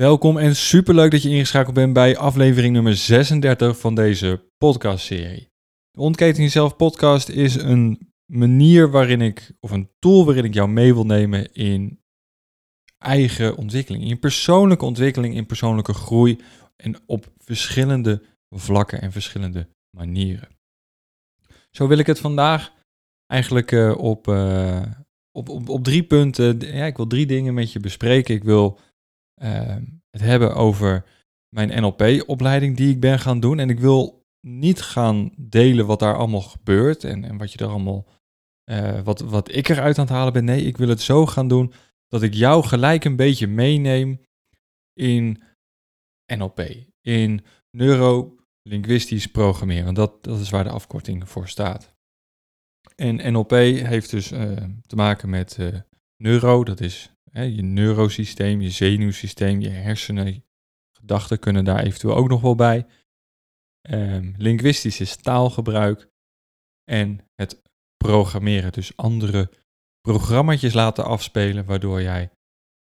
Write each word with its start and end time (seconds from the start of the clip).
Welkom 0.00 0.38
en 0.38 0.56
superleuk 0.56 1.10
dat 1.10 1.22
je 1.22 1.28
ingeschakeld 1.28 1.74
bent 1.74 1.92
bij 1.92 2.16
aflevering 2.16 2.72
nummer 2.72 2.96
36 2.96 3.78
van 3.78 3.94
deze 3.94 4.50
podcastserie. 4.58 5.48
De 5.90 6.00
Ontketen 6.00 6.42
Jezelf 6.42 6.76
podcast 6.76 7.28
is 7.28 7.54
een 7.54 8.12
manier 8.32 8.90
waarin 8.90 9.20
ik, 9.20 9.52
of 9.60 9.70
een 9.70 9.90
tool 9.98 10.24
waarin 10.24 10.44
ik 10.44 10.54
jou 10.54 10.68
mee 10.68 10.94
wil 10.94 11.04
nemen 11.04 11.52
in 11.52 12.00
eigen 12.98 13.56
ontwikkeling, 13.56 14.04
in 14.04 14.18
persoonlijke 14.18 14.84
ontwikkeling, 14.84 15.34
in 15.34 15.46
persoonlijke 15.46 15.94
groei 15.94 16.38
en 16.76 16.96
op 17.06 17.32
verschillende 17.38 18.22
vlakken 18.48 19.00
en 19.00 19.12
verschillende 19.12 19.68
manieren. 19.96 20.48
Zo 21.70 21.88
wil 21.88 21.98
ik 21.98 22.06
het 22.06 22.18
vandaag 22.18 22.72
eigenlijk 23.26 23.70
uh, 23.72 23.98
op, 23.98 24.28
uh, 24.28 24.82
op, 25.32 25.48
op, 25.48 25.68
op 25.68 25.84
drie 25.84 26.02
punten, 26.02 26.60
ja, 26.60 26.86
ik 26.86 26.96
wil 26.96 27.06
drie 27.06 27.26
dingen 27.26 27.54
met 27.54 27.72
je 27.72 27.80
bespreken. 27.80 28.34
Ik 28.34 28.44
wil 28.44 28.78
het 30.10 30.20
hebben 30.20 30.54
over 30.54 31.04
mijn 31.48 31.82
NLP-opleiding 31.82 32.76
die 32.76 32.90
ik 32.90 33.00
ben 33.00 33.18
gaan 33.18 33.40
doen. 33.40 33.58
En 33.58 33.70
ik 33.70 33.80
wil 33.80 34.20
niet 34.40 34.80
gaan 34.80 35.32
delen 35.36 35.86
wat 35.86 35.98
daar 35.98 36.16
allemaal 36.16 36.40
gebeurt 36.40 37.04
en, 37.04 37.24
en 37.24 37.38
wat 37.38 37.52
je 37.52 37.58
er 37.58 37.70
allemaal, 37.70 38.06
uh, 38.70 39.00
wat, 39.00 39.20
wat 39.20 39.54
ik 39.54 39.68
eruit 39.68 39.98
aan 39.98 40.04
het 40.04 40.14
halen 40.14 40.32
ben. 40.32 40.44
Nee, 40.44 40.64
ik 40.64 40.76
wil 40.76 40.88
het 40.88 41.00
zo 41.00 41.26
gaan 41.26 41.48
doen 41.48 41.72
dat 42.08 42.22
ik 42.22 42.34
jou 42.34 42.64
gelijk 42.64 43.04
een 43.04 43.16
beetje 43.16 43.46
meeneem 43.46 44.20
in 44.92 45.42
NLP, 46.34 46.60
in 47.00 47.44
neurolinguistisch 47.70 49.26
programmeren. 49.26 49.94
Dat, 49.94 50.24
dat 50.24 50.40
is 50.40 50.50
waar 50.50 50.64
de 50.64 50.70
afkorting 50.70 51.28
voor 51.28 51.48
staat. 51.48 51.94
En 52.96 53.32
NLP 53.32 53.50
heeft 53.50 54.10
dus 54.10 54.32
uh, 54.32 54.56
te 54.86 54.96
maken 54.96 55.30
met 55.30 55.56
uh, 55.60 55.80
neuro, 56.16 56.64
dat 56.64 56.80
is 56.80 57.10
je 57.32 57.62
neurosysteem, 57.62 58.60
je 58.60 58.70
zenuwsysteem, 58.70 59.60
je 59.60 59.68
hersenen, 59.68 60.44
gedachten 60.96 61.38
kunnen 61.38 61.64
daar 61.64 61.82
eventueel 61.82 62.14
ook 62.14 62.28
nog 62.28 62.40
wel 62.40 62.54
bij. 62.54 62.86
Um, 63.90 64.34
linguistisch 64.36 65.00
is 65.00 65.16
taalgebruik 65.16 66.08
en 66.84 67.18
het 67.34 67.62
programmeren, 67.96 68.72
dus 68.72 68.96
andere 68.96 69.50
programma's 70.00 70.74
laten 70.74 71.04
afspelen, 71.04 71.64
waardoor 71.64 72.02
jij 72.02 72.30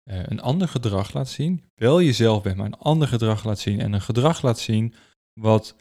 uh, 0.09 0.23
een 0.25 0.39
ander 0.39 0.67
gedrag 0.67 1.13
laat 1.13 1.29
zien. 1.29 1.63
Wel 1.75 2.01
jezelf 2.01 2.43
bent, 2.43 2.57
maar 2.57 2.65
een 2.65 2.73
ander 2.73 3.07
gedrag 3.07 3.43
laat 3.43 3.59
zien 3.59 3.79
en 3.79 3.93
een 3.93 4.01
gedrag 4.01 4.41
laat 4.41 4.59
zien 4.59 4.93
wat 5.33 5.75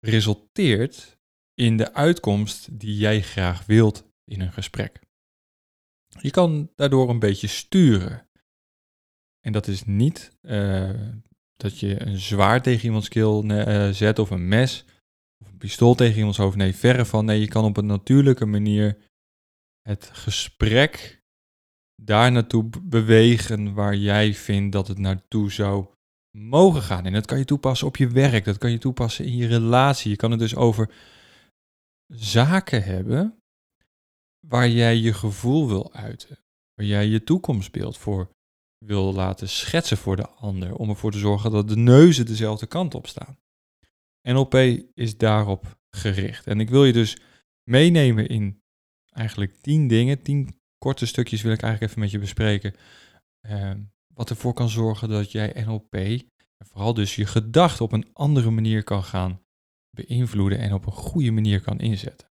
resulteert 0.00 1.18
in 1.54 1.76
de 1.76 1.94
uitkomst 1.94 2.78
die 2.80 2.96
jij 2.96 3.22
graag 3.22 3.66
wilt 3.66 4.04
in 4.24 4.40
een 4.40 4.52
gesprek. 4.52 5.05
Je 6.20 6.30
kan 6.30 6.70
daardoor 6.74 7.10
een 7.10 7.18
beetje 7.18 7.46
sturen. 7.46 8.28
En 9.40 9.52
dat 9.52 9.66
is 9.66 9.84
niet 9.84 10.36
uh, 10.42 10.90
dat 11.56 11.78
je 11.78 12.02
een 12.06 12.18
zwaard 12.18 12.62
tegen 12.62 12.84
iemands 12.84 13.08
keel 13.08 13.44
uh, 13.44 13.88
zet 13.88 14.18
of 14.18 14.30
een 14.30 14.48
mes 14.48 14.84
of 15.44 15.50
een 15.50 15.58
pistool 15.58 15.94
tegen 15.94 16.16
iemands 16.16 16.38
hoofd. 16.38 16.56
Nee, 16.56 16.74
verre 16.74 17.04
van. 17.04 17.24
Nee, 17.24 17.40
je 17.40 17.48
kan 17.48 17.64
op 17.64 17.76
een 17.76 17.86
natuurlijke 17.86 18.46
manier 18.46 18.98
het 19.82 20.10
gesprek 20.12 21.22
daar 22.02 22.32
naartoe 22.32 22.68
bewegen 22.82 23.74
waar 23.74 23.96
jij 23.96 24.34
vindt 24.34 24.72
dat 24.72 24.88
het 24.88 24.98
naartoe 24.98 25.52
zou 25.52 25.86
mogen 26.38 26.82
gaan. 26.82 27.04
En 27.04 27.12
dat 27.12 27.26
kan 27.26 27.38
je 27.38 27.44
toepassen 27.44 27.86
op 27.86 27.96
je 27.96 28.08
werk, 28.08 28.44
dat 28.44 28.58
kan 28.58 28.70
je 28.70 28.78
toepassen 28.78 29.24
in 29.24 29.36
je 29.36 29.46
relatie. 29.46 30.10
Je 30.10 30.16
kan 30.16 30.30
het 30.30 30.40
dus 30.40 30.56
over 30.56 30.90
zaken 32.06 32.82
hebben 32.82 33.42
waar 34.48 34.68
jij 34.68 34.96
je 34.96 35.12
gevoel 35.12 35.68
wil 35.68 35.92
uiten, 35.92 36.38
waar 36.74 36.86
jij 36.86 37.06
je 37.06 37.24
toekomstbeeld 37.24 37.98
voor 37.98 38.34
wil 38.78 39.12
laten 39.12 39.48
schetsen 39.48 39.96
voor 39.96 40.16
de 40.16 40.28
ander, 40.28 40.74
om 40.74 40.88
ervoor 40.88 41.12
te 41.12 41.18
zorgen 41.18 41.50
dat 41.50 41.68
de 41.68 41.76
neuzen 41.76 42.26
dezelfde 42.26 42.66
kant 42.66 42.94
op 42.94 43.06
staan. 43.06 43.38
NLP 44.22 44.54
is 44.94 45.16
daarop 45.16 45.78
gericht. 45.90 46.46
En 46.46 46.60
ik 46.60 46.70
wil 46.70 46.84
je 46.84 46.92
dus 46.92 47.16
meenemen 47.70 48.28
in 48.28 48.62
eigenlijk 49.10 49.56
tien 49.60 49.88
dingen, 49.88 50.22
tien 50.22 50.60
korte 50.78 51.06
stukjes 51.06 51.42
wil 51.42 51.52
ik 51.52 51.62
eigenlijk 51.62 51.90
even 51.90 52.02
met 52.02 52.12
je 52.12 52.18
bespreken, 52.18 52.74
uh, 53.48 53.72
wat 54.14 54.30
ervoor 54.30 54.52
kan 54.52 54.68
zorgen 54.68 55.08
dat 55.08 55.32
jij 55.32 55.64
NLP, 55.66 55.94
en 56.56 56.66
vooral 56.66 56.94
dus 56.94 57.16
je 57.16 57.26
gedachten 57.26 57.84
op 57.84 57.92
een 57.92 58.10
andere 58.12 58.50
manier 58.50 58.84
kan 58.84 59.04
gaan 59.04 59.40
beïnvloeden 59.90 60.58
en 60.58 60.72
op 60.72 60.86
een 60.86 60.92
goede 60.92 61.30
manier 61.30 61.60
kan 61.60 61.78
inzetten. 61.78 62.28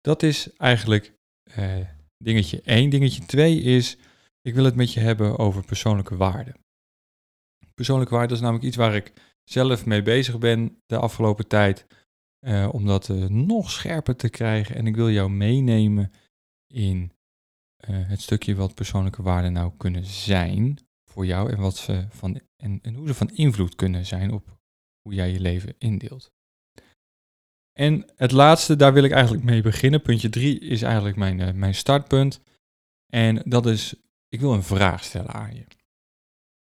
Dat 0.00 0.22
is 0.22 0.52
eigenlijk 0.52 1.14
uh, 1.58 1.76
dingetje 2.18 2.60
1. 2.62 2.90
Dingetje 2.90 3.26
2 3.26 3.60
is, 3.60 3.96
ik 4.40 4.54
wil 4.54 4.64
het 4.64 4.74
met 4.74 4.92
je 4.92 5.00
hebben 5.00 5.38
over 5.38 5.64
persoonlijke 5.64 6.16
waarden. 6.16 6.54
Persoonlijke 7.74 8.14
waarden 8.14 8.36
is 8.36 8.42
namelijk 8.42 8.64
iets 8.64 8.76
waar 8.76 8.94
ik 8.94 9.12
zelf 9.44 9.86
mee 9.86 10.02
bezig 10.02 10.38
ben 10.38 10.82
de 10.86 10.98
afgelopen 10.98 11.48
tijd. 11.48 11.86
Uh, 12.46 12.68
om 12.72 12.86
dat 12.86 13.08
uh, 13.08 13.26
nog 13.26 13.70
scherper 13.70 14.16
te 14.16 14.28
krijgen. 14.28 14.76
En 14.76 14.86
ik 14.86 14.96
wil 14.96 15.10
jou 15.10 15.30
meenemen 15.30 16.12
in 16.66 17.12
het 17.86 18.20
stukje 18.20 18.54
wat 18.54 18.74
persoonlijke 18.74 19.22
waarden 19.22 19.52
nou 19.52 19.72
kunnen 19.76 20.04
zijn 20.04 20.78
voor 21.10 21.26
jou. 21.26 21.52
En, 21.52 21.58
wat 21.58 21.76
ze 21.76 22.06
van, 22.08 22.40
en, 22.56 22.78
en 22.82 22.94
hoe 22.94 23.06
ze 23.06 23.14
van 23.14 23.30
invloed 23.30 23.74
kunnen 23.74 24.06
zijn 24.06 24.32
op 24.32 24.58
hoe 25.02 25.14
jij 25.14 25.32
je 25.32 25.40
leven 25.40 25.74
indeelt. 25.78 26.32
En 27.80 28.06
het 28.16 28.32
laatste, 28.32 28.76
daar 28.76 28.92
wil 28.92 29.04
ik 29.04 29.10
eigenlijk 29.10 29.44
mee 29.44 29.62
beginnen. 29.62 30.02
Puntje 30.02 30.28
3 30.28 30.58
is 30.58 30.82
eigenlijk 30.82 31.16
mijn, 31.16 31.38
uh, 31.38 31.50
mijn 31.52 31.74
startpunt. 31.74 32.40
En 33.06 33.42
dat 33.44 33.66
is, 33.66 33.94
ik 34.28 34.40
wil 34.40 34.52
een 34.52 34.62
vraag 34.62 35.04
stellen 35.04 35.30
aan 35.30 35.54
je. 35.54 35.64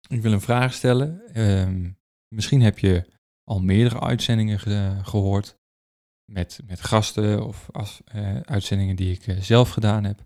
Ik 0.08 0.22
wil 0.22 0.32
een 0.32 0.40
vraag 0.40 0.74
stellen. 0.74 1.40
Um, 1.40 1.98
misschien 2.28 2.62
heb 2.62 2.78
je 2.78 3.04
al 3.44 3.60
meerdere 3.60 4.00
uitzendingen 4.00 4.60
ge 4.60 4.98
gehoord. 5.02 5.56
Met, 6.24 6.60
met 6.66 6.80
gasten 6.80 7.46
of 7.46 7.68
als, 7.72 8.00
uh, 8.14 8.40
uitzendingen 8.40 8.96
die 8.96 9.12
ik 9.12 9.26
uh, 9.26 9.40
zelf 9.40 9.70
gedaan 9.70 10.04
heb. 10.04 10.24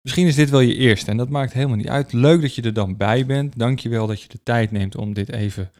Misschien 0.00 0.26
is 0.26 0.34
dit 0.34 0.50
wel 0.50 0.60
je 0.60 0.74
eerste 0.74 1.10
en 1.10 1.16
dat 1.16 1.28
maakt 1.28 1.52
helemaal 1.52 1.76
niet 1.76 1.88
uit. 1.88 2.12
Leuk 2.12 2.40
dat 2.40 2.54
je 2.54 2.62
er 2.62 2.72
dan 2.72 2.96
bij 2.96 3.26
bent. 3.26 3.58
Dank 3.58 3.78
je 3.78 3.88
wel 3.88 4.06
dat 4.06 4.22
je 4.22 4.28
de 4.28 4.42
tijd 4.42 4.70
neemt 4.70 4.96
om 4.96 5.12
dit 5.12 5.32
even 5.32 5.72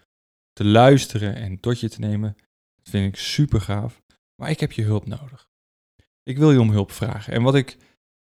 te 0.53 0.65
luisteren 0.65 1.35
en 1.35 1.61
tot 1.61 1.81
je 1.81 1.89
te 1.89 2.01
nemen. 2.01 2.37
Dat 2.77 2.89
vind 2.89 3.15
ik 3.15 3.21
super 3.21 3.61
gaaf. 3.61 4.07
Maar 4.41 4.51
ik 4.51 4.61
heb 4.61 4.73
je 4.73 4.83
hulp 4.83 5.07
nodig. 5.07 5.49
Ik 6.23 6.39
wil 6.39 6.53
je 6.53 6.61
om 6.61 6.71
hulp 6.71 6.91
vragen. 6.91 7.33
En 7.33 7.43
wat 7.43 7.55
ik 7.55 7.77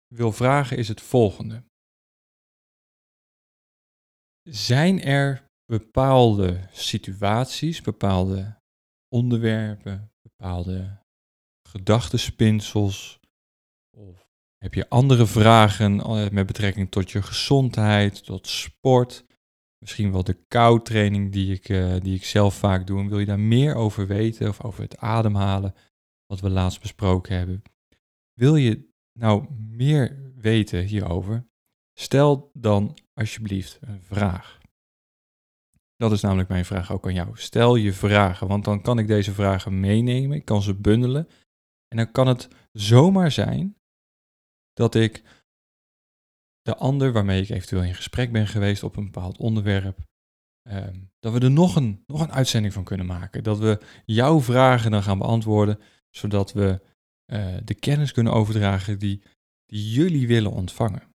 wil 0.07 0.31
vragen 0.31 0.77
is 0.77 0.87
het 0.87 1.01
volgende. 1.01 1.63
Zijn 4.49 5.01
er 5.01 5.47
bepaalde 5.65 6.67
situaties, 6.71 7.81
bepaalde 7.81 8.61
onderwerpen, 9.07 10.11
bepaalde 10.21 10.97
gedachtenspinsels? 11.69 13.19
Of 13.97 14.27
heb 14.57 14.73
je 14.73 14.89
andere 14.89 15.25
vragen 15.25 15.99
eh, 15.99 16.29
met 16.29 16.45
betrekking 16.45 16.91
tot 16.91 17.11
je 17.11 17.21
gezondheid, 17.21 18.23
tot 18.23 18.47
sport? 18.47 19.25
Misschien 19.77 20.11
wel 20.11 20.23
de 20.23 20.45
koudtraining 20.47 21.31
die 21.31 21.53
ik, 21.53 21.69
uh, 21.69 21.95
die 21.99 22.15
ik 22.15 22.25
zelf 22.25 22.55
vaak 22.55 22.87
doe. 22.87 23.07
wil 23.07 23.19
je 23.19 23.25
daar 23.25 23.39
meer 23.39 23.75
over 23.75 24.07
weten 24.07 24.47
of 24.47 24.63
over 24.63 24.81
het 24.81 24.97
ademhalen? 24.97 25.75
Wat 26.29 26.39
we 26.39 26.49
laatst 26.49 26.81
besproken 26.81 27.37
hebben. 27.37 27.61
Wil 28.33 28.55
je 28.55 28.89
nou 29.19 29.51
meer 29.51 30.31
weten 30.35 30.83
hierover? 30.83 31.47
Stel 31.93 32.51
dan 32.53 32.97
alsjeblieft 33.13 33.77
een 33.81 34.03
vraag. 34.03 34.57
Dat 35.95 36.11
is 36.11 36.21
namelijk 36.21 36.49
mijn 36.49 36.65
vraag 36.65 36.91
ook 36.91 37.05
aan 37.05 37.13
jou. 37.13 37.37
Stel 37.37 37.75
je 37.75 37.93
vragen, 37.93 38.47
want 38.47 38.65
dan 38.65 38.81
kan 38.81 38.99
ik 38.99 39.07
deze 39.07 39.33
vragen 39.33 39.79
meenemen, 39.79 40.37
ik 40.37 40.45
kan 40.45 40.61
ze 40.61 40.75
bundelen. 40.75 41.27
En 41.87 41.97
dan 41.97 42.11
kan 42.11 42.27
het 42.27 42.47
zomaar 42.71 43.31
zijn 43.31 43.77
dat 44.73 44.95
ik 44.95 45.23
de 46.61 46.75
ander 46.75 47.11
waarmee 47.11 47.41
ik 47.41 47.49
eventueel 47.49 47.83
in 47.83 47.95
gesprek 47.95 48.31
ben 48.31 48.47
geweest 48.47 48.83
op 48.83 48.95
een 48.95 49.05
bepaald 49.05 49.37
onderwerp, 49.37 49.99
ehm, 50.61 50.99
dat 51.19 51.33
we 51.33 51.39
er 51.39 51.51
nog 51.51 51.75
een, 51.75 52.03
nog 52.07 52.21
een 52.21 52.31
uitzending 52.31 52.73
van 52.73 52.83
kunnen 52.83 53.05
maken. 53.05 53.43
Dat 53.43 53.59
we 53.59 53.81
jouw 54.05 54.41
vragen 54.41 54.91
dan 54.91 55.03
gaan 55.03 55.17
beantwoorden, 55.17 55.79
zodat 56.09 56.53
we 56.53 56.81
eh, 57.25 57.57
de 57.63 57.73
kennis 57.73 58.11
kunnen 58.11 58.33
overdragen 58.33 58.99
die, 58.99 59.23
die 59.65 59.89
jullie 59.91 60.27
willen 60.27 60.51
ontvangen. 60.51 61.13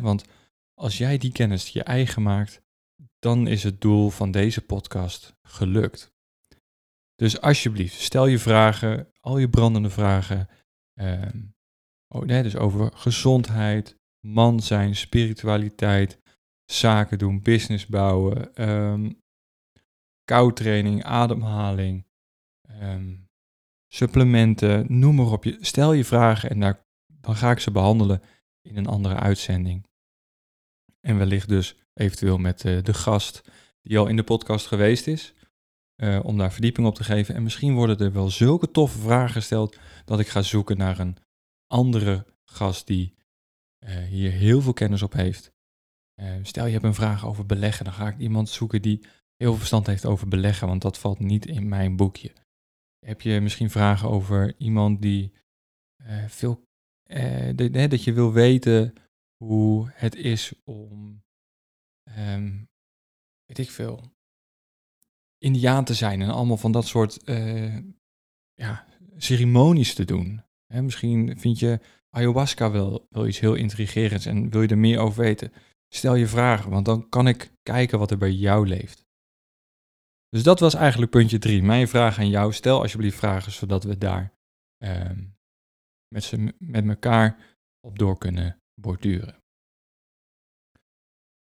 want 0.00 0.24
als 0.74 0.98
jij 0.98 1.18
die 1.18 1.32
kennis 1.32 1.68
je 1.68 1.82
eigen 1.82 2.22
maakt, 2.22 2.62
dan 3.18 3.46
is 3.46 3.62
het 3.62 3.80
doel 3.80 4.10
van 4.10 4.30
deze 4.30 4.60
podcast 4.60 5.36
gelukt. 5.42 6.12
Dus 7.14 7.40
alsjeblieft, 7.40 8.00
stel 8.00 8.26
je 8.26 8.38
vragen, 8.38 9.12
al 9.20 9.38
je 9.38 9.48
brandende 9.48 9.90
vragen. 9.90 10.48
Ehm, 10.94 11.42
oh, 12.08 12.22
nee, 12.22 12.42
dus 12.42 12.56
over 12.56 12.92
gezondheid, 12.92 13.98
man 14.26 14.60
zijn, 14.60 14.96
spiritualiteit, 14.96 16.20
zaken 16.64 17.18
doen, 17.18 17.42
business 17.42 17.86
bouwen, 17.86 18.68
um, 18.70 19.22
koudtraining, 20.24 21.04
ademhaling, 21.04 22.06
ehm, 22.62 23.16
supplementen, 23.88 24.98
noem 24.98 25.14
maar 25.14 25.32
op. 25.32 25.44
Je, 25.44 25.56
stel 25.60 25.92
je 25.92 26.04
vragen 26.04 26.50
en 26.50 26.60
dan 27.20 27.36
ga 27.36 27.50
ik 27.50 27.58
ze 27.58 27.70
behandelen 27.70 28.22
in 28.62 28.76
een 28.76 28.86
andere 28.86 29.14
uitzending. 29.14 29.86
En 31.00 31.18
wellicht 31.18 31.48
dus 31.48 31.76
eventueel 31.94 32.38
met 32.38 32.64
uh, 32.64 32.82
de 32.82 32.94
gast 32.94 33.50
die 33.82 33.98
al 33.98 34.06
in 34.06 34.16
de 34.16 34.22
podcast 34.22 34.66
geweest 34.66 35.06
is, 35.06 35.34
uh, 35.96 36.20
om 36.22 36.38
daar 36.38 36.52
verdieping 36.52 36.86
op 36.86 36.94
te 36.94 37.04
geven. 37.04 37.34
En 37.34 37.42
misschien 37.42 37.74
worden 37.74 37.98
er 37.98 38.12
wel 38.12 38.30
zulke 38.30 38.70
toffe 38.70 38.98
vragen 38.98 39.32
gesteld 39.32 39.78
dat 40.04 40.20
ik 40.20 40.28
ga 40.28 40.42
zoeken 40.42 40.76
naar 40.76 40.98
een 40.98 41.16
andere 41.66 42.26
gast 42.44 42.86
die 42.86 43.14
uh, 43.78 43.96
hier 43.96 44.30
heel 44.30 44.60
veel 44.60 44.72
kennis 44.72 45.02
op 45.02 45.12
heeft. 45.12 45.52
stel 46.42 46.66
je 46.66 46.72
hebt 46.72 46.84
een 46.84 46.94
vraag 46.94 47.26
over 47.26 47.46
beleggen, 47.46 47.84
dan 47.84 47.94
ga 47.94 48.08
ik 48.08 48.18
iemand 48.18 48.48
zoeken 48.48 48.82
die 48.82 49.00
heel 49.36 49.48
veel 49.48 49.56
verstand 49.56 49.86
heeft 49.86 50.06
over 50.06 50.28
beleggen, 50.28 50.68
want 50.68 50.82
dat 50.82 50.98
valt 50.98 51.18
niet 51.18 51.46
in 51.46 51.68
mijn 51.68 51.96
boekje. 51.96 52.32
Heb 53.06 53.20
je 53.20 53.40
misschien 53.40 53.70
vragen 53.70 54.08
over 54.08 54.54
iemand 54.58 55.02
die 55.02 55.32
veel, 56.26 56.64
dat 57.88 58.04
je 58.04 58.12
wil 58.12 58.32
weten 58.32 58.94
hoe 59.44 59.90
het 59.92 60.14
is 60.14 60.52
om, 60.64 61.22
um, 62.18 62.68
weet 63.44 63.58
ik 63.58 63.70
veel, 63.70 64.12
indiaan 65.38 65.84
te 65.84 65.94
zijn 65.94 66.22
en 66.22 66.30
allemaal 66.30 66.56
van 66.56 66.72
dat 66.72 66.86
soort 66.86 67.28
uh, 67.28 67.78
ja, 68.54 68.86
ceremonies 69.16 69.94
te 69.94 70.04
doen. 70.04 70.42
Hè, 70.66 70.82
misschien 70.82 71.38
vind 71.38 71.58
je 71.58 71.80
ayahuasca 72.10 72.70
wel, 72.70 73.06
wel 73.10 73.26
iets 73.26 73.40
heel 73.40 73.54
intrigerends 73.54 74.26
en 74.26 74.50
wil 74.50 74.62
je 74.62 74.68
er 74.68 74.78
meer 74.78 74.98
over 74.98 75.22
weten. 75.22 75.52
Stel 75.94 76.14
je 76.14 76.26
vragen, 76.26 76.70
want 76.70 76.84
dan 76.84 77.08
kan 77.08 77.28
ik 77.28 77.52
kijken 77.62 77.98
wat 77.98 78.10
er 78.10 78.18
bij 78.18 78.32
jou 78.32 78.66
leeft. 78.66 79.06
Dus 80.28 80.42
dat 80.42 80.60
was 80.60 80.74
eigenlijk 80.74 81.10
puntje 81.10 81.38
drie. 81.38 81.62
Mijn 81.62 81.88
vraag 81.88 82.18
aan 82.18 82.28
jou. 82.28 82.52
Stel 82.52 82.80
alsjeblieft 82.80 83.18
vragen, 83.18 83.52
zodat 83.52 83.84
we 83.84 83.98
daar 83.98 84.32
uh, 84.84 85.10
met, 86.08 86.32
met 86.58 86.88
elkaar 86.88 87.56
op 87.80 87.98
door 87.98 88.18
kunnen 88.18 88.60
borduren. 88.80 89.36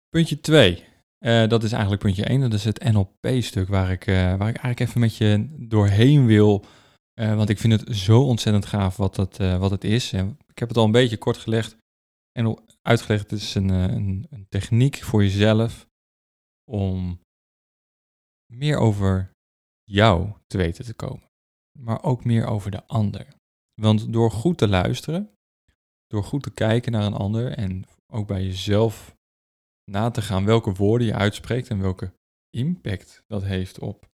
Puntje 0.09 0.41
2. 0.41 0.91
Uh, 1.19 1.43
eh, 1.43 1.51
dat 1.51 1.63
is 1.63 1.73
eigenlijk 1.73 2.03
puntje 2.03 2.25
1. 2.25 2.41
Dat 2.41 2.53
is 2.53 2.65
het 2.65 2.85
NLP-stuk 2.93 3.69
waar 3.69 3.91
ik, 3.91 4.07
uh, 4.07 4.15
waar 4.15 4.49
ik 4.49 4.57
eigenlijk 4.57 4.81
even 4.81 5.01
met 5.01 5.17
je 5.17 5.49
doorheen 5.69 6.27
wil. 6.27 6.65
Uh, 7.21 7.37
want 7.37 7.49
ik 7.49 7.59
vind 7.59 7.81
het 7.81 7.97
zo 7.97 8.23
ontzettend 8.23 8.67
gaaf 8.67 8.97
wat 8.97 9.17
het, 9.17 9.37
wat 9.37 9.71
het 9.71 9.85
is. 9.85 10.13
En 10.13 10.39
ik 10.47 10.59
heb 10.59 10.69
het 10.69 10.77
al 10.77 10.85
een 10.85 10.91
beetje 10.91 11.17
kort 11.17 11.37
gelegd 11.37 11.77
en 12.33 12.59
uitgelegd. 12.83 13.31
Het 13.31 13.41
is 13.41 13.55
een, 13.55 13.69
een, 13.69 14.27
een 14.31 14.47
techniek 14.49 15.03
voor 15.03 15.23
jezelf 15.23 15.87
om 16.71 17.21
meer 18.53 18.77
over 18.77 19.31
jou 19.85 20.33
te 20.47 20.57
weten 20.57 20.85
te 20.85 20.95
komen. 20.95 21.31
Maar 21.79 22.03
ook 22.03 22.25
meer 22.25 22.47
over 22.47 22.71
de 22.71 22.87
ander. 22.87 23.27
Want 23.81 24.13
door 24.13 24.31
goed 24.31 24.59
te 24.59 24.69
luisteren 24.69 25.33
door 26.13 26.25
goed 26.25 26.43
te 26.43 26.51
kijken 26.51 26.93
naar 26.93 27.05
een 27.05 27.15
ander 27.15 27.53
en 27.53 27.85
ook 28.13 28.27
bij 28.27 28.45
jezelf 28.45 29.17
na 29.91 30.11
te 30.11 30.23
gaan 30.23 30.45
welke 30.45 30.73
woorden 30.73 31.07
je 31.07 31.15
uitspreekt 31.15 31.69
en 31.69 31.81
welke 31.81 32.15
impact 32.51 33.23
dat 33.27 33.43
heeft 33.43 33.79
op 33.79 34.11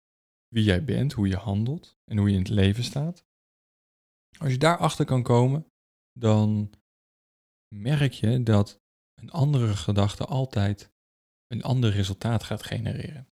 wie 0.49 0.65
jij 0.65 0.85
bent, 0.85 1.13
hoe 1.13 1.29
je 1.29 1.37
handelt 1.37 1.97
en 2.05 2.19
hoe 2.19 2.29
je 2.29 2.35
in 2.35 2.41
het 2.41 2.49
leven 2.49 2.85
staat. 2.85 3.25
Als 4.39 4.51
je 4.51 4.59
daarachter 4.59 5.05
kan 5.05 5.23
komen, 5.23 5.67
dan 6.13 6.71
merk 7.75 8.13
je 8.13 8.43
dat 8.43 8.81
een 9.15 9.31
andere 9.31 9.77
gedachte 9.77 10.25
altijd 10.25 10.91
een 11.47 11.63
ander 11.63 11.91
resultaat 11.91 12.43
gaat 12.43 12.63
genereren. 12.63 13.29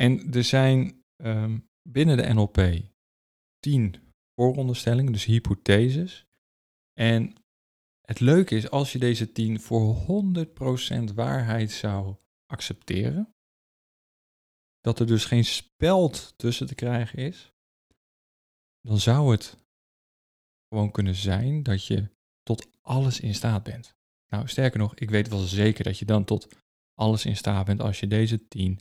En 0.00 0.32
er 0.32 0.44
zijn 0.44 1.04
ehm, 1.16 1.58
binnen 1.82 2.16
de 2.16 2.32
NLP 2.34 2.58
tien 3.58 4.12
vooronderstellingen, 4.34 5.12
dus 5.12 5.24
hypotheses. 5.24 6.26
En 6.92 7.34
het 8.00 8.20
leuke 8.20 8.54
is, 8.56 8.70
als 8.70 8.92
je 8.92 8.98
deze 8.98 9.32
10 9.32 9.60
voor 9.60 9.96
100% 11.10 11.14
waarheid 11.14 11.70
zou 11.70 12.16
accepteren, 12.46 13.34
dat 14.80 15.00
er 15.00 15.06
dus 15.06 15.24
geen 15.24 15.44
speld 15.44 16.34
tussen 16.36 16.66
te 16.66 16.74
krijgen 16.74 17.18
is, 17.18 17.52
dan 18.80 18.98
zou 18.98 19.30
het 19.30 19.56
gewoon 20.68 20.90
kunnen 20.90 21.14
zijn 21.14 21.62
dat 21.62 21.86
je 21.86 22.10
tot 22.42 22.68
alles 22.80 23.20
in 23.20 23.34
staat 23.34 23.62
bent. 23.62 23.96
Nou, 24.28 24.48
sterker 24.48 24.78
nog, 24.78 24.94
ik 24.94 25.10
weet 25.10 25.28
wel 25.28 25.38
zeker 25.38 25.84
dat 25.84 25.98
je 25.98 26.04
dan 26.04 26.24
tot 26.24 26.48
alles 26.94 27.24
in 27.24 27.36
staat 27.36 27.66
bent 27.66 27.80
als 27.80 28.00
je 28.00 28.06
deze 28.06 28.48
10 28.48 28.80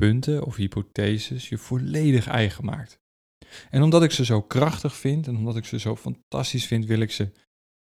punten 0.00 0.44
of 0.44 0.56
hypotheses 0.56 1.48
je 1.48 1.58
volledig 1.58 2.26
eigen 2.26 2.64
maakt. 2.64 3.00
En 3.70 3.82
omdat 3.82 4.02
ik 4.02 4.10
ze 4.10 4.24
zo 4.24 4.42
krachtig 4.42 4.96
vind 4.96 5.26
en 5.26 5.36
omdat 5.36 5.56
ik 5.56 5.64
ze 5.64 5.78
zo 5.78 5.96
fantastisch 5.96 6.66
vind, 6.66 6.86
wil 6.86 7.00
ik 7.00 7.10
ze 7.10 7.32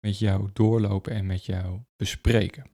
met 0.01 0.19
jou 0.19 0.51
doorlopen 0.53 1.13
en 1.13 1.27
met 1.27 1.45
jou 1.45 1.81
bespreken. 1.97 2.65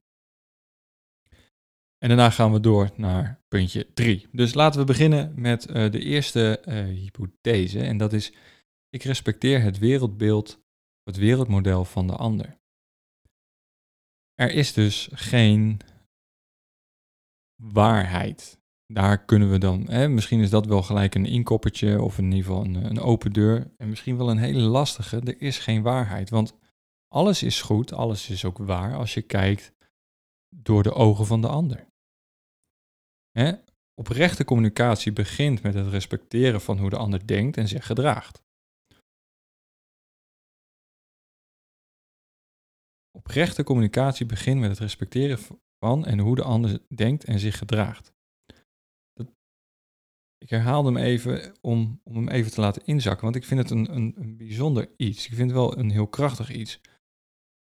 En 1.97 2.07
daarna 2.07 2.29
gaan 2.29 2.51
we 2.51 2.59
door 2.59 2.91
naar 2.95 3.43
puntje 3.47 3.93
3. 3.93 4.27
Dus 4.31 4.53
laten 4.53 4.79
we 4.79 4.85
beginnen 4.85 5.41
met 5.41 5.69
uh, 5.69 5.91
de 5.91 5.99
eerste 5.99 6.63
uh, 6.67 6.83
hypothese. 6.83 7.79
En 7.79 7.97
dat 7.97 8.13
is, 8.13 8.33
ik 8.89 9.03
respecteer 9.03 9.61
het 9.61 9.77
wereldbeeld, 9.77 10.59
het 11.03 11.15
wereldmodel 11.15 11.85
van 11.85 12.07
de 12.07 12.15
ander. 12.15 12.57
Er 14.33 14.51
is 14.51 14.73
dus 14.73 15.09
geen 15.11 15.79
waarheid. 17.61 18.63
Daar 18.93 19.25
kunnen 19.25 19.51
we 19.51 19.57
dan, 19.57 19.89
hè, 19.89 20.07
misschien 20.07 20.39
is 20.39 20.49
dat 20.49 20.65
wel 20.65 20.83
gelijk 20.83 21.15
een 21.15 21.25
inkoppertje 21.25 22.01
of 22.01 22.17
in 22.17 22.23
ieder 22.23 22.43
geval 22.43 22.63
een, 22.63 22.75
een 22.75 22.99
open 22.99 23.33
deur. 23.33 23.73
En 23.77 23.89
misschien 23.89 24.17
wel 24.17 24.29
een 24.29 24.37
hele 24.37 24.59
lastige, 24.59 25.19
er 25.19 25.41
is 25.41 25.57
geen 25.57 25.81
waarheid. 25.81 26.29
Want 26.29 26.55
alles 27.07 27.43
is 27.43 27.61
goed, 27.61 27.93
alles 27.93 28.29
is 28.29 28.45
ook 28.45 28.57
waar 28.57 28.95
als 28.95 29.13
je 29.13 29.21
kijkt 29.21 29.73
door 30.55 30.83
de 30.83 30.93
ogen 30.93 31.25
van 31.25 31.41
de 31.41 31.47
ander. 31.47 31.87
Hè? 33.31 33.53
Oprechte 33.93 34.45
communicatie 34.45 35.13
begint 35.13 35.61
met 35.61 35.73
het 35.73 35.87
respecteren 35.87 36.61
van 36.61 36.79
hoe 36.79 36.89
de 36.89 36.97
ander 36.97 37.27
denkt 37.27 37.57
en 37.57 37.67
zich 37.67 37.85
gedraagt. 37.85 38.43
Oprechte 43.11 43.63
communicatie 43.63 44.25
begint 44.25 44.59
met 44.59 44.69
het 44.69 44.79
respecteren 44.79 45.39
van 45.79 46.05
en 46.05 46.19
hoe 46.19 46.35
de 46.35 46.43
ander 46.43 46.79
denkt 46.95 47.23
en 47.23 47.39
zich 47.39 47.57
gedraagt. 47.57 48.14
Ik 50.45 50.51
herhaal 50.51 50.85
hem 50.85 50.97
even 50.97 51.53
om, 51.61 52.01
om 52.03 52.15
hem 52.15 52.29
even 52.29 52.51
te 52.51 52.61
laten 52.61 52.85
inzakken, 52.85 53.23
want 53.23 53.35
ik 53.35 53.45
vind 53.45 53.59
het 53.59 53.69
een, 53.69 53.95
een, 53.95 54.13
een 54.17 54.37
bijzonder 54.37 54.89
iets. 54.97 55.25
Ik 55.25 55.33
vind 55.33 55.49
het 55.49 55.59
wel 55.59 55.77
een 55.77 55.91
heel 55.91 56.07
krachtig 56.07 56.51
iets 56.51 56.79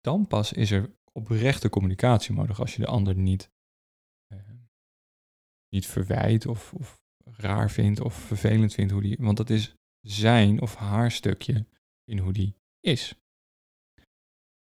dan 0.07 0.27
pas 0.27 0.53
is 0.53 0.71
er 0.71 0.95
oprechte 1.11 1.69
communicatie 1.69 2.33
nodig 2.33 2.59
als 2.59 2.75
je 2.75 2.81
de 2.81 2.87
ander 2.87 3.15
niet, 3.15 3.51
uh, 4.33 4.39
niet 5.69 5.85
verwijt 5.85 6.45
of, 6.45 6.73
of 6.73 6.99
raar 7.23 7.71
vindt 7.71 7.99
of 7.99 8.13
vervelend 8.13 8.73
vindt 8.73 8.91
hoe 8.91 9.01
die. 9.01 9.17
Want 9.19 9.37
dat 9.37 9.49
is 9.49 9.75
zijn 10.01 10.61
of 10.61 10.75
haar 10.75 11.11
stukje 11.11 11.65
in 12.03 12.17
hoe 12.17 12.33
die 12.33 12.55
is. 12.79 13.15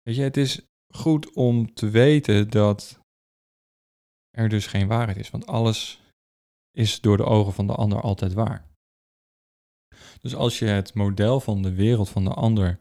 Weet 0.02 0.16
je, 0.16 0.22
het 0.22 0.36
is 0.36 0.66
goed 0.94 1.32
om 1.34 1.74
te 1.74 1.90
weten 1.90 2.50
dat 2.50 3.00
er 4.30 4.48
dus 4.48 4.66
geen 4.66 4.86
waarheid 4.86 5.18
is, 5.18 5.30
want 5.30 5.46
alles 5.46 6.01
is 6.72 7.00
door 7.00 7.16
de 7.16 7.24
ogen 7.24 7.52
van 7.52 7.66
de 7.66 7.74
ander 7.74 8.00
altijd 8.00 8.32
waar. 8.32 8.70
Dus 10.20 10.34
als 10.34 10.58
je 10.58 10.64
het 10.64 10.94
model 10.94 11.40
van 11.40 11.62
de 11.62 11.74
wereld 11.74 12.08
van 12.08 12.24
de 12.24 12.34
ander 12.34 12.80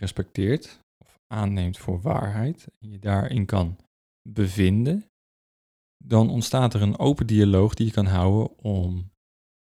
respecteert, 0.00 0.80
aanneemt 1.26 1.78
voor 1.78 2.00
waarheid 2.00 2.66
en 2.78 2.90
je 2.90 2.98
daarin 2.98 3.46
kan 3.46 3.78
bevinden, 4.28 5.04
dan 6.04 6.30
ontstaat 6.30 6.74
er 6.74 6.82
een 6.82 6.98
open 6.98 7.26
dialoog 7.26 7.74
die 7.74 7.86
je 7.86 7.92
kan 7.92 8.06
houden 8.06 8.58
om 8.58 9.10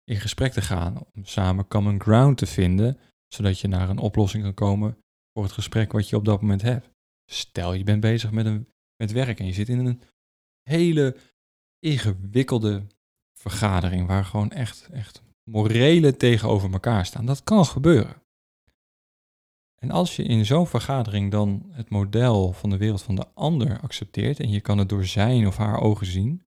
in 0.04 0.16
gesprek 0.16 0.52
te 0.52 0.62
gaan, 0.62 0.98
om 1.14 1.24
samen 1.24 1.68
common 1.68 2.00
ground 2.00 2.38
te 2.38 2.46
vinden, 2.46 2.98
zodat 3.28 3.60
je 3.60 3.68
naar 3.68 3.88
een 3.88 3.98
oplossing 3.98 4.42
kan 4.42 4.54
komen 4.54 4.98
voor 5.32 5.42
het 5.42 5.52
gesprek 5.52 5.92
wat 5.92 6.08
je 6.08 6.16
op 6.16 6.24
dat 6.24 6.40
moment 6.40 6.62
hebt. 6.62 6.90
Stel 7.30 7.72
je 7.72 7.84
bent 7.84 8.00
bezig 8.00 8.30
met, 8.30 8.46
een, 8.46 8.68
met 8.96 9.12
werk 9.12 9.40
en 9.40 9.46
je 9.46 9.52
zit 9.52 9.68
in 9.68 9.86
een 9.86 10.02
hele 10.62 11.16
ingewikkelde 11.78 12.86
vergadering 13.38 14.06
waar 14.06 14.24
gewoon 14.24 14.50
echt, 14.50 14.88
echt 14.88 15.22
morelen 15.44 16.18
tegenover 16.18 16.72
elkaar 16.72 17.06
staan. 17.06 17.26
Dat 17.26 17.44
kan 17.44 17.64
gebeuren. 17.64 18.22
En 19.78 19.90
als 19.90 20.16
je 20.16 20.22
in 20.22 20.44
zo'n 20.44 20.66
vergadering 20.66 21.30
dan 21.30 21.68
het 21.70 21.90
model 21.90 22.52
van 22.52 22.70
de 22.70 22.76
wereld 22.76 23.02
van 23.02 23.14
de 23.14 23.28
ander 23.34 23.80
accepteert 23.80 24.40
en 24.40 24.50
je 24.50 24.60
kan 24.60 24.78
het 24.78 24.88
door 24.88 25.04
zijn 25.04 25.46
of 25.46 25.56
haar 25.56 25.80
ogen 25.80 26.06
zien, 26.06 26.46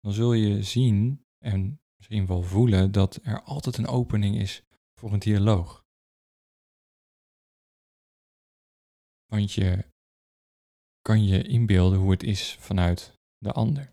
dan 0.00 0.12
zul 0.12 0.32
je 0.32 0.62
zien 0.62 1.24
en 1.38 1.80
misschien 1.96 2.26
wel 2.26 2.42
voelen 2.42 2.92
dat 2.92 3.18
er 3.22 3.42
altijd 3.42 3.76
een 3.76 3.86
opening 3.86 4.36
is 4.36 4.62
voor 4.94 5.12
een 5.12 5.18
dialoog. 5.18 5.84
Want 9.26 9.52
je 9.52 9.84
kan 11.00 11.24
je 11.24 11.42
inbeelden 11.42 11.98
hoe 11.98 12.10
het 12.10 12.22
is 12.22 12.56
vanuit 12.60 13.18
de 13.38 13.52
ander. 13.52 13.92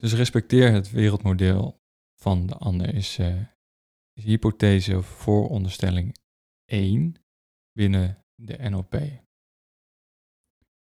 Dus 0.00 0.14
respecteer 0.14 0.72
het 0.72 0.90
wereldmodel 0.90 1.80
van 2.14 2.46
de 2.46 2.54
ander 2.54 2.94
is, 2.94 3.18
uh, 3.18 3.44
is 4.12 4.24
hypothese 4.24 4.96
of 4.96 5.06
vooronderstelling 5.06 6.16
1 6.64 7.14
binnen 7.72 8.24
de 8.34 8.56
NLP. 8.68 8.94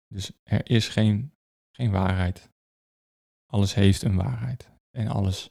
Dus 0.07 0.33
er 0.43 0.71
is 0.71 0.89
geen, 0.89 1.35
geen 1.77 1.91
waarheid. 1.91 2.51
Alles 3.47 3.75
heeft 3.75 4.03
een 4.03 4.17
waarheid. 4.17 4.71
En 4.91 5.07
alles 5.09 5.51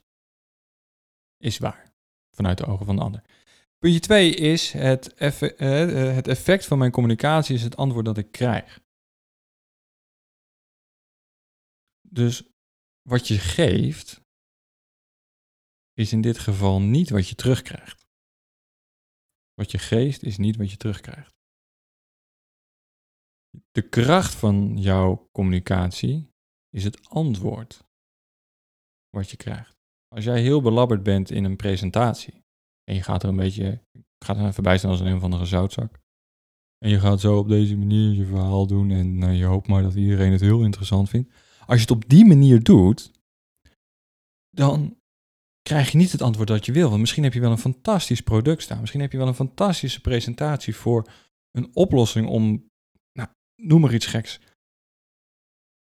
is 1.38 1.58
waar. 1.58 1.94
Vanuit 2.36 2.58
de 2.58 2.66
ogen 2.66 2.86
van 2.86 2.96
de 2.96 3.02
ander. 3.02 3.24
Puntje 3.78 4.00
2 4.00 4.36
is 4.36 4.72
het, 4.72 5.14
effect, 5.14 5.56
eh, 5.56 6.10
eh, 6.10 6.16
het 6.16 6.28
effect 6.28 6.66
van 6.66 6.78
mijn 6.78 6.92
communicatie 6.92 7.56
is 7.56 7.64
het 7.64 7.78
antwoord 7.78 8.06
dat 8.06 8.18
ik 8.18 8.32
krijg. 8.32 8.80
Dus 12.08 12.51
wat 13.02 13.28
je 13.28 13.38
geeft, 13.38 14.22
is 15.94 16.14
in 16.14 16.22
dit 16.22 16.40
geval 16.40 16.82
niet 16.82 17.10
wat 17.10 17.28
je 17.28 17.36
terugkrijgt. 17.36 18.08
Wat 19.54 19.72
je 19.72 19.78
geeft 19.78 20.24
is 20.24 20.38
niet 20.38 20.56
wat 20.56 20.72
je 20.72 20.78
terugkrijgt. 20.78 21.40
De 23.72 23.90
kracht 23.90 24.36
van 24.36 24.78
jouw 24.78 25.30
communicatie 25.32 26.30
is 26.70 26.84
het 26.84 27.10
antwoord 27.10 27.84
wat 29.10 29.30
je 29.30 29.38
krijgt. 29.38 29.80
Als 30.08 30.24
jij 30.24 30.42
heel 30.42 30.62
belabberd 30.62 31.04
bent 31.04 31.32
in 31.32 31.44
een 31.44 31.56
presentatie 31.56 32.44
en 32.84 32.96
je 32.96 33.04
gaat 33.04 33.24
er 33.24 33.30
een 33.30 33.36
beetje, 33.36 33.84
gaat 34.26 34.38
er 34.38 34.48
even 34.48 34.64
bij 34.64 34.78
staan 34.78 34.92
als 34.92 35.00
een, 35.00 35.06
een 35.06 35.16
of 35.16 35.24
andere 35.24 35.46
zoutzak. 35.46 36.00
En 36.78 36.90
je 36.90 37.00
gaat 37.00 37.20
zo 37.20 37.38
op 37.38 37.48
deze 37.48 37.78
manier 37.78 38.12
je 38.12 38.26
verhaal 38.26 38.68
doen 38.68 38.92
en 38.92 39.18
nou, 39.18 39.32
je 39.32 39.46
hoopt 39.46 39.68
maar 39.68 39.82
dat 39.82 39.96
iedereen 39.96 40.32
het 40.32 40.42
heel 40.42 40.64
interessant 40.64 41.10
vindt. 41.10 41.34
Als 41.72 41.80
je 41.80 41.86
het 41.86 41.96
op 41.96 42.10
die 42.10 42.26
manier 42.26 42.64
doet, 42.64 43.12
dan 44.50 44.98
krijg 45.62 45.92
je 45.92 45.98
niet 45.98 46.12
het 46.12 46.22
antwoord 46.22 46.48
dat 46.48 46.66
je 46.66 46.72
wil. 46.72 46.88
Want 46.88 47.00
misschien 47.00 47.24
heb 47.24 47.34
je 47.34 47.40
wel 47.40 47.52
een 47.52 47.58
fantastisch 47.58 48.22
product 48.22 48.62
staan. 48.62 48.80
Misschien 48.80 49.02
heb 49.02 49.12
je 49.12 49.18
wel 49.18 49.28
een 49.28 49.34
fantastische 49.34 50.02
presentatie 50.02 50.76
voor 50.76 51.12
een 51.52 51.76
oplossing 51.76 52.28
om, 52.28 52.70
nou, 53.12 53.30
noem 53.56 53.82
maar 53.82 53.94
iets 53.94 54.06
geks. 54.06 54.40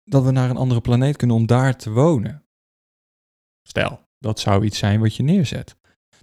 Dat 0.04 0.24
we 0.24 0.32
naar 0.32 0.50
een 0.50 0.58
andere 0.58 0.82
planeet 0.82 1.18
kunnen 1.18 1.36
om 1.36 1.46
daar 1.46 1.78
te 1.78 1.92
wonen. 1.92 2.46
Stel, 3.68 4.02
dat 4.18 4.40
zou 4.40 4.66
iets 4.66 4.78
zijn 4.78 5.00
wat 5.00 5.16
je 5.16 5.24
neerzet. 5.24 5.76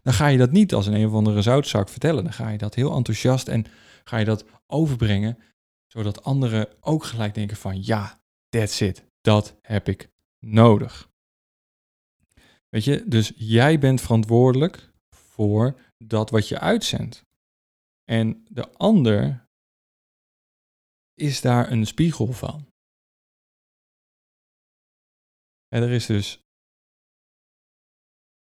Dan 0.02 0.12
ga 0.12 0.26
je 0.26 0.38
dat 0.38 0.52
niet 0.52 0.74
als 0.74 0.86
een 0.86 0.94
een 0.94 1.06
of 1.06 1.12
andere 1.12 1.42
zoutzak 1.42 1.88
vertellen. 1.88 2.24
Dan 2.24 2.32
ga 2.32 2.48
je 2.48 2.58
dat 2.58 2.74
heel 2.74 2.94
enthousiast 2.94 3.48
en 3.48 3.64
ga 4.04 4.16
je 4.16 4.24
dat 4.24 4.44
overbrengen, 4.66 5.38
zodat 5.86 6.22
anderen 6.22 6.68
ook 6.80 7.04
gelijk 7.04 7.34
denken 7.34 7.56
van 7.56 7.84
ja, 7.84 8.20
that's 8.48 8.80
it, 8.80 9.04
dat 9.26 9.56
heb 9.62 9.88
ik 9.88 10.10
nodig. 10.38 11.10
Weet 12.68 12.84
je, 12.84 13.04
dus 13.08 13.32
jij 13.36 13.78
bent 13.78 14.00
verantwoordelijk 14.00 14.92
voor 15.14 15.80
dat 16.04 16.30
wat 16.30 16.48
je 16.48 16.58
uitzendt. 16.58 17.24
En 18.04 18.44
de 18.48 18.72
ander 18.72 19.46
is 21.14 21.40
daar 21.40 21.70
een 21.70 21.86
spiegel 21.86 22.32
van. 22.32 22.68
En 25.68 25.82
er 25.82 25.90
is 25.90 26.06
dus. 26.06 26.40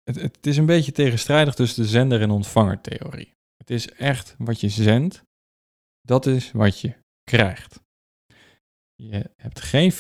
Het, 0.03 0.17
het 0.17 0.47
is 0.47 0.57
een 0.57 0.67
beetje 0.67 0.93
tegenstrijdig 0.93 1.55
tussen 1.55 1.83
de 1.83 1.89
zender- 1.89 2.23
en 2.23 2.31
ontvangertheorie. 2.31 3.35
Het 3.57 3.71
is 3.71 3.91
echt 3.91 4.35
wat 4.39 4.61
je 4.61 4.69
zendt, 4.69 5.23
dat 6.01 6.27
is 6.27 6.53
wat 6.53 6.81
je 6.81 6.99
krijgt. 7.23 7.81
Je 9.03 9.31
hebt 9.37 9.61
geen 9.61 9.93
50-50 9.93 9.97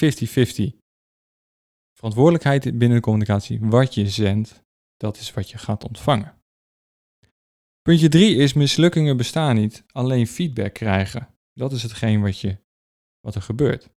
verantwoordelijkheid 1.96 2.62
binnen 2.62 2.96
de 2.96 3.00
communicatie. 3.00 3.60
Wat 3.60 3.94
je 3.94 4.08
zendt, 4.08 4.64
dat 4.96 5.16
is 5.16 5.32
wat 5.32 5.50
je 5.50 5.58
gaat 5.58 5.84
ontvangen. 5.84 6.34
Puntje 7.82 8.08
3 8.08 8.36
is 8.36 8.52
mislukkingen 8.52 9.16
bestaan 9.16 9.56
niet, 9.56 9.84
alleen 9.92 10.26
feedback 10.26 10.74
krijgen. 10.74 11.34
Dat 11.52 11.72
is 11.72 11.82
hetgeen 11.82 12.20
wat, 12.20 12.38
je, 12.38 12.58
wat 13.20 13.34
er 13.34 13.42
gebeurt. 13.42 13.90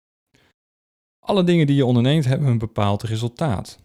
Alle 1.20 1.44
dingen 1.44 1.68
die 1.68 1.76
je 1.76 1.86
onderneemt 1.86 2.26
hebben 2.26 2.48
een 2.48 2.58
bepaald 2.58 3.04
resultaat. 3.04 3.80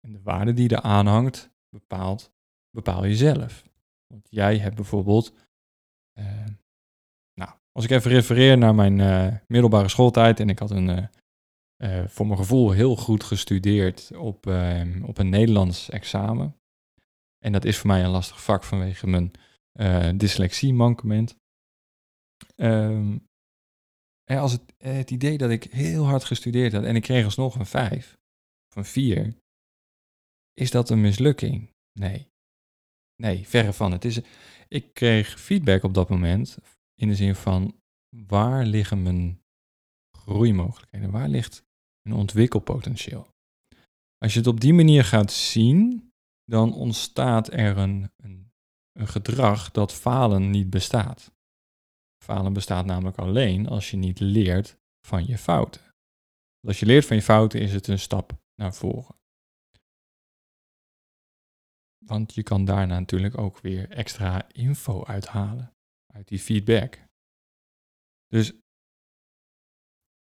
En 0.00 0.12
de 0.12 0.22
waarde 0.22 0.52
die 0.52 0.68
er 0.68 0.80
aanhangt, 0.80 1.50
bepaalt, 1.68 2.32
bepaal 2.70 3.04
je 3.04 3.16
zelf. 3.16 3.64
Want 4.06 4.26
jij 4.30 4.58
hebt 4.58 4.74
bijvoorbeeld, 4.74 5.32
nou, 6.12 6.57
als 7.78 7.86
ik 7.86 7.92
even 7.92 8.10
refereer 8.10 8.58
naar 8.58 8.74
mijn 8.74 8.98
uh, 8.98 9.34
middelbare 9.46 9.88
schooltijd 9.88 10.40
en 10.40 10.48
ik 10.48 10.58
had 10.58 10.70
een, 10.70 10.88
uh, 10.88 11.06
uh, 12.00 12.08
voor 12.08 12.26
mijn 12.26 12.38
gevoel 12.38 12.70
heel 12.70 12.96
goed 12.96 13.24
gestudeerd 13.24 14.16
op, 14.16 14.46
uh, 14.46 15.06
op 15.06 15.18
een 15.18 15.28
Nederlands 15.28 15.90
examen. 15.90 16.56
En 17.38 17.52
dat 17.52 17.64
is 17.64 17.78
voor 17.78 17.86
mij 17.86 18.04
een 18.04 18.10
lastig 18.10 18.42
vak 18.42 18.64
vanwege 18.64 19.06
mijn 19.06 19.32
dyslexie-mankement. 20.18 21.36
Um, 22.56 23.26
als 24.24 24.52
het, 24.52 24.74
het 24.78 25.10
idee 25.10 25.38
dat 25.38 25.50
ik 25.50 25.64
heel 25.64 26.04
hard 26.04 26.24
gestudeerd 26.24 26.72
had 26.72 26.84
en 26.84 26.96
ik 26.96 27.02
kreeg 27.02 27.24
alsnog 27.24 27.54
een 27.54 27.66
5 27.66 28.18
of 28.68 28.76
een 28.76 28.84
4, 28.84 29.34
is 30.54 30.70
dat 30.70 30.90
een 30.90 31.00
mislukking? 31.00 31.70
Nee. 31.92 32.28
Nee, 33.16 33.48
verre 33.48 33.72
van. 33.72 33.92
Het 33.92 34.04
is, 34.04 34.20
ik 34.68 34.94
kreeg 34.94 35.40
feedback 35.40 35.82
op 35.82 35.94
dat 35.94 36.08
moment 36.08 36.58
in 36.98 37.08
de 37.08 37.14
zin 37.14 37.34
van 37.34 37.80
waar 38.26 38.64
liggen 38.64 39.02
mijn 39.02 39.42
groeimogelijkheden? 40.16 41.10
Waar 41.10 41.28
ligt 41.28 41.64
een 42.02 42.12
ontwikkelpotentieel. 42.12 43.26
Als 44.18 44.32
je 44.32 44.38
het 44.38 44.48
op 44.48 44.60
die 44.60 44.72
manier 44.74 45.04
gaat 45.04 45.32
zien, 45.32 46.12
dan 46.44 46.74
ontstaat 46.74 47.52
er 47.52 47.78
een, 47.78 48.10
een, 48.16 48.52
een 48.92 49.08
gedrag 49.08 49.70
dat 49.70 49.92
falen 49.92 50.50
niet 50.50 50.70
bestaat. 50.70 51.32
Falen 52.24 52.52
bestaat 52.52 52.86
namelijk 52.86 53.18
alleen 53.18 53.68
als 53.68 53.90
je 53.90 53.96
niet 53.96 54.20
leert 54.20 54.78
van 55.06 55.26
je 55.26 55.38
fouten. 55.38 55.94
Als 56.66 56.80
je 56.80 56.86
leert 56.86 57.06
van 57.06 57.16
je 57.16 57.22
fouten 57.22 57.60
is 57.60 57.72
het 57.72 57.86
een 57.86 57.98
stap 57.98 58.32
naar 58.54 58.74
voren. 58.74 59.16
Want 62.04 62.34
je 62.34 62.42
kan 62.42 62.64
daarna 62.64 62.98
natuurlijk 62.98 63.38
ook 63.38 63.60
weer 63.60 63.90
extra 63.90 64.48
info 64.52 65.04
uithalen 65.04 65.77
uit 66.18 66.28
die 66.28 66.38
feedback. 66.38 66.98
Dus 68.26 68.52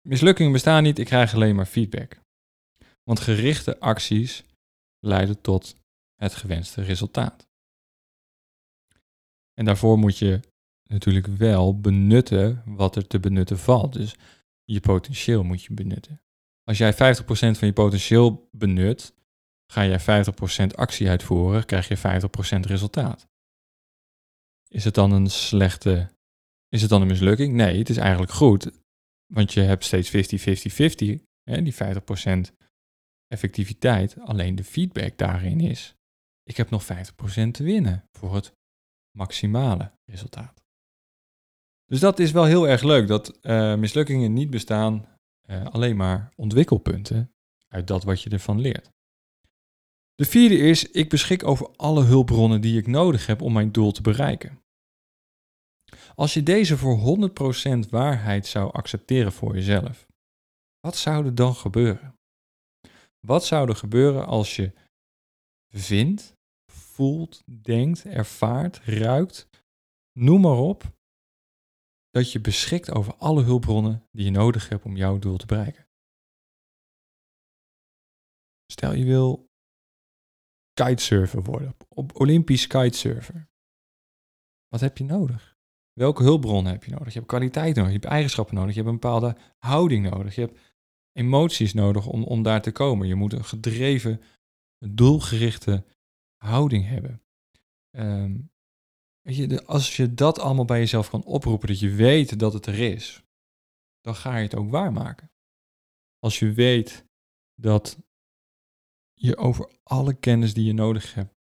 Mislukkingen 0.07 0.51
bestaan 0.51 0.83
niet, 0.83 0.99
ik 0.99 1.05
krijg 1.05 1.33
alleen 1.33 1.55
maar 1.55 1.65
feedback. 1.65 2.19
Want 3.03 3.19
gerichte 3.19 3.79
acties 3.79 4.43
leiden 4.99 5.41
tot 5.41 5.75
het 6.15 6.35
gewenste 6.35 6.81
resultaat. 6.81 7.47
En 9.53 9.65
daarvoor 9.65 9.97
moet 9.97 10.17
je 10.17 10.39
natuurlijk 10.89 11.27
wel 11.27 11.79
benutten 11.79 12.63
wat 12.65 12.95
er 12.95 13.07
te 13.07 13.19
benutten 13.19 13.59
valt. 13.59 13.93
Dus 13.93 14.15
je 14.63 14.79
potentieel 14.79 15.43
moet 15.43 15.63
je 15.63 15.73
benutten. 15.73 16.21
Als 16.63 16.77
jij 16.77 16.93
50% 16.93 16.97
van 17.27 17.67
je 17.67 17.73
potentieel 17.73 18.49
benut, 18.51 19.13
ga 19.71 19.85
jij 19.85 20.25
50% 20.71 20.75
actie 20.75 21.09
uitvoeren, 21.09 21.65
krijg 21.65 21.87
je 21.87 21.97
50% 21.97 22.59
resultaat. 22.59 23.27
Is 24.75 24.83
het 24.83 24.93
dan 24.93 25.11
een 25.11 25.29
slechte, 25.29 26.09
is 26.69 26.81
het 26.81 26.89
dan 26.89 27.01
een 27.01 27.07
mislukking? 27.07 27.53
Nee, 27.53 27.77
het 27.77 27.89
is 27.89 27.97
eigenlijk 27.97 28.31
goed. 28.31 28.71
Want 29.33 29.53
je 29.53 29.61
hebt 29.61 29.83
steeds 29.83 30.09
50-50-50, 30.09 30.15
die 31.43 31.73
50% 31.73 32.55
effectiviteit. 33.27 34.19
Alleen 34.19 34.55
de 34.55 34.63
feedback 34.63 35.17
daarin 35.17 35.59
is, 35.59 35.95
ik 36.43 36.57
heb 36.57 36.69
nog 36.69 36.83
50% 36.83 36.87
te 37.51 37.63
winnen 37.63 38.03
voor 38.11 38.35
het 38.35 38.53
maximale 39.17 39.91
resultaat. 40.05 40.63
Dus 41.85 41.99
dat 41.99 42.19
is 42.19 42.31
wel 42.31 42.45
heel 42.45 42.67
erg 42.67 42.83
leuk, 42.83 43.07
dat 43.07 43.39
uh, 43.41 43.75
mislukkingen 43.75 44.33
niet 44.33 44.49
bestaan, 44.49 45.05
eh, 45.47 45.65
alleen 45.65 45.95
maar 45.95 46.33
ontwikkelpunten 46.35 47.31
uit 47.67 47.87
dat 47.87 48.03
wat 48.03 48.21
je 48.21 48.29
ervan 48.29 48.59
leert. 48.59 48.89
De 50.15 50.25
vierde 50.25 50.57
is, 50.57 50.91
ik 50.91 51.09
beschik 51.09 51.43
over 51.43 51.69
alle 51.75 52.03
hulpbronnen 52.03 52.61
die 52.61 52.77
ik 52.77 52.87
nodig 52.87 53.25
heb 53.25 53.41
om 53.41 53.53
mijn 53.53 53.71
doel 53.71 53.91
te 53.91 54.01
bereiken. 54.01 54.63
Als 56.15 56.33
je 56.33 56.43
deze 56.43 56.77
voor 56.77 57.19
100% 57.85 57.89
waarheid 57.89 58.47
zou 58.47 58.71
accepteren 58.71 59.31
voor 59.31 59.53
jezelf, 59.53 60.07
wat 60.79 60.95
zou 60.95 61.25
er 61.25 61.35
dan 61.35 61.55
gebeuren? 61.55 62.19
Wat 63.19 63.45
zou 63.45 63.69
er 63.69 63.75
gebeuren 63.75 64.25
als 64.25 64.55
je 64.55 64.73
vindt, 65.73 66.35
voelt, 66.71 67.43
denkt, 67.63 68.05
ervaart, 68.05 68.77
ruikt, 68.77 69.49
noem 70.19 70.41
maar 70.41 70.57
op, 70.57 70.83
dat 72.09 72.31
je 72.31 72.41
beschikt 72.41 72.91
over 72.91 73.15
alle 73.15 73.43
hulpbronnen 73.43 74.07
die 74.11 74.25
je 74.25 74.31
nodig 74.31 74.69
hebt 74.69 74.85
om 74.85 74.95
jouw 74.95 75.19
doel 75.19 75.37
te 75.37 75.45
bereiken? 75.45 75.87
Stel 78.71 78.93
je 78.93 79.05
wil 79.05 79.49
kitesurfer 80.73 81.43
worden, 81.43 81.75
op 81.89 82.19
Olympisch 82.19 82.67
kitesurfer. 82.67 83.49
Wat 84.67 84.79
heb 84.79 84.97
je 84.97 85.03
nodig? 85.03 85.54
Welke 85.99 86.23
hulpbronnen 86.23 86.71
heb 86.71 86.83
je 86.83 86.91
nodig? 86.91 87.07
Je 87.07 87.19
hebt 87.19 87.27
kwaliteit 87.27 87.75
nodig, 87.75 87.91
je 87.91 87.97
hebt 87.97 88.11
eigenschappen 88.11 88.55
nodig, 88.55 88.75
je 88.75 88.81
hebt 88.81 88.93
een 88.93 88.99
bepaalde 88.99 89.37
houding 89.57 90.09
nodig, 90.09 90.35
je 90.35 90.41
hebt 90.41 90.59
emoties 91.11 91.73
nodig 91.73 92.07
om, 92.07 92.23
om 92.23 92.43
daar 92.43 92.61
te 92.61 92.71
komen. 92.71 93.07
Je 93.07 93.15
moet 93.15 93.33
een 93.33 93.45
gedreven, 93.45 94.21
doelgerichte 94.77 95.85
houding 96.35 96.87
hebben. 96.87 97.23
Ehm, 97.89 98.37
weet 99.21 99.35
je, 99.35 99.65
als 99.65 99.95
je 99.95 100.13
dat 100.13 100.39
allemaal 100.39 100.65
bij 100.65 100.79
jezelf 100.79 101.09
kan 101.09 101.23
oproepen, 101.23 101.67
dat 101.67 101.79
je 101.79 101.89
weet 101.89 102.39
dat 102.39 102.53
het 102.53 102.65
er 102.65 102.79
is, 102.79 103.23
dan 104.01 104.15
ga 104.15 104.37
je 104.37 104.43
het 104.43 104.55
ook 104.55 104.69
waarmaken. 104.69 105.31
Als 106.19 106.39
je 106.39 106.53
weet 106.53 107.05
dat 107.61 107.99
je 109.13 109.37
over 109.37 109.71
alle 109.83 110.13
kennis 110.13 110.53
die 110.53 110.65
je 110.65 110.73
nodig 110.73 111.13
hebt, 111.13 111.35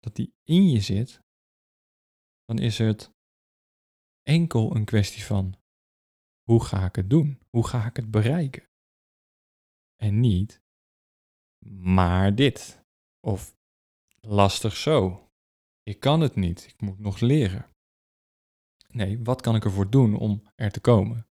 dat 0.00 0.16
die 0.16 0.34
in 0.44 0.70
je 0.70 0.80
zit, 0.80 1.22
dan 2.44 2.58
is 2.58 2.78
het 2.78 3.12
enkel 4.22 4.76
een 4.76 4.84
kwestie 4.84 5.24
van 5.24 5.54
hoe 6.42 6.64
ga 6.64 6.84
ik 6.84 6.96
het 6.96 7.10
doen? 7.10 7.40
Hoe 7.50 7.66
ga 7.66 7.86
ik 7.86 7.96
het 7.96 8.10
bereiken? 8.10 8.68
En 9.96 10.20
niet 10.20 10.62
maar 11.70 12.34
dit 12.34 12.84
of 13.20 13.56
lastig 14.20 14.76
zo. 14.76 15.26
Ik 15.82 16.00
kan 16.00 16.20
het 16.20 16.34
niet, 16.34 16.64
ik 16.64 16.80
moet 16.80 16.98
nog 16.98 17.20
leren. 17.20 17.66
Nee, 18.88 19.18
wat 19.22 19.40
kan 19.40 19.54
ik 19.54 19.64
ervoor 19.64 19.90
doen 19.90 20.14
om 20.14 20.42
er 20.54 20.70
te 20.70 20.80
komen? 20.80 21.26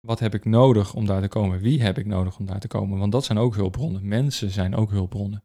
Wat 0.00 0.18
heb 0.18 0.34
ik 0.34 0.44
nodig 0.44 0.94
om 0.94 1.06
daar 1.06 1.20
te 1.20 1.28
komen? 1.28 1.60
Wie 1.60 1.82
heb 1.82 1.98
ik 1.98 2.06
nodig 2.06 2.38
om 2.38 2.46
daar 2.46 2.60
te 2.60 2.68
komen? 2.68 2.98
Want 2.98 3.12
dat 3.12 3.24
zijn 3.24 3.38
ook 3.38 3.54
hulpbronnen. 3.54 4.08
Mensen 4.08 4.50
zijn 4.50 4.74
ook 4.74 4.90
hulpbronnen. 4.90 5.44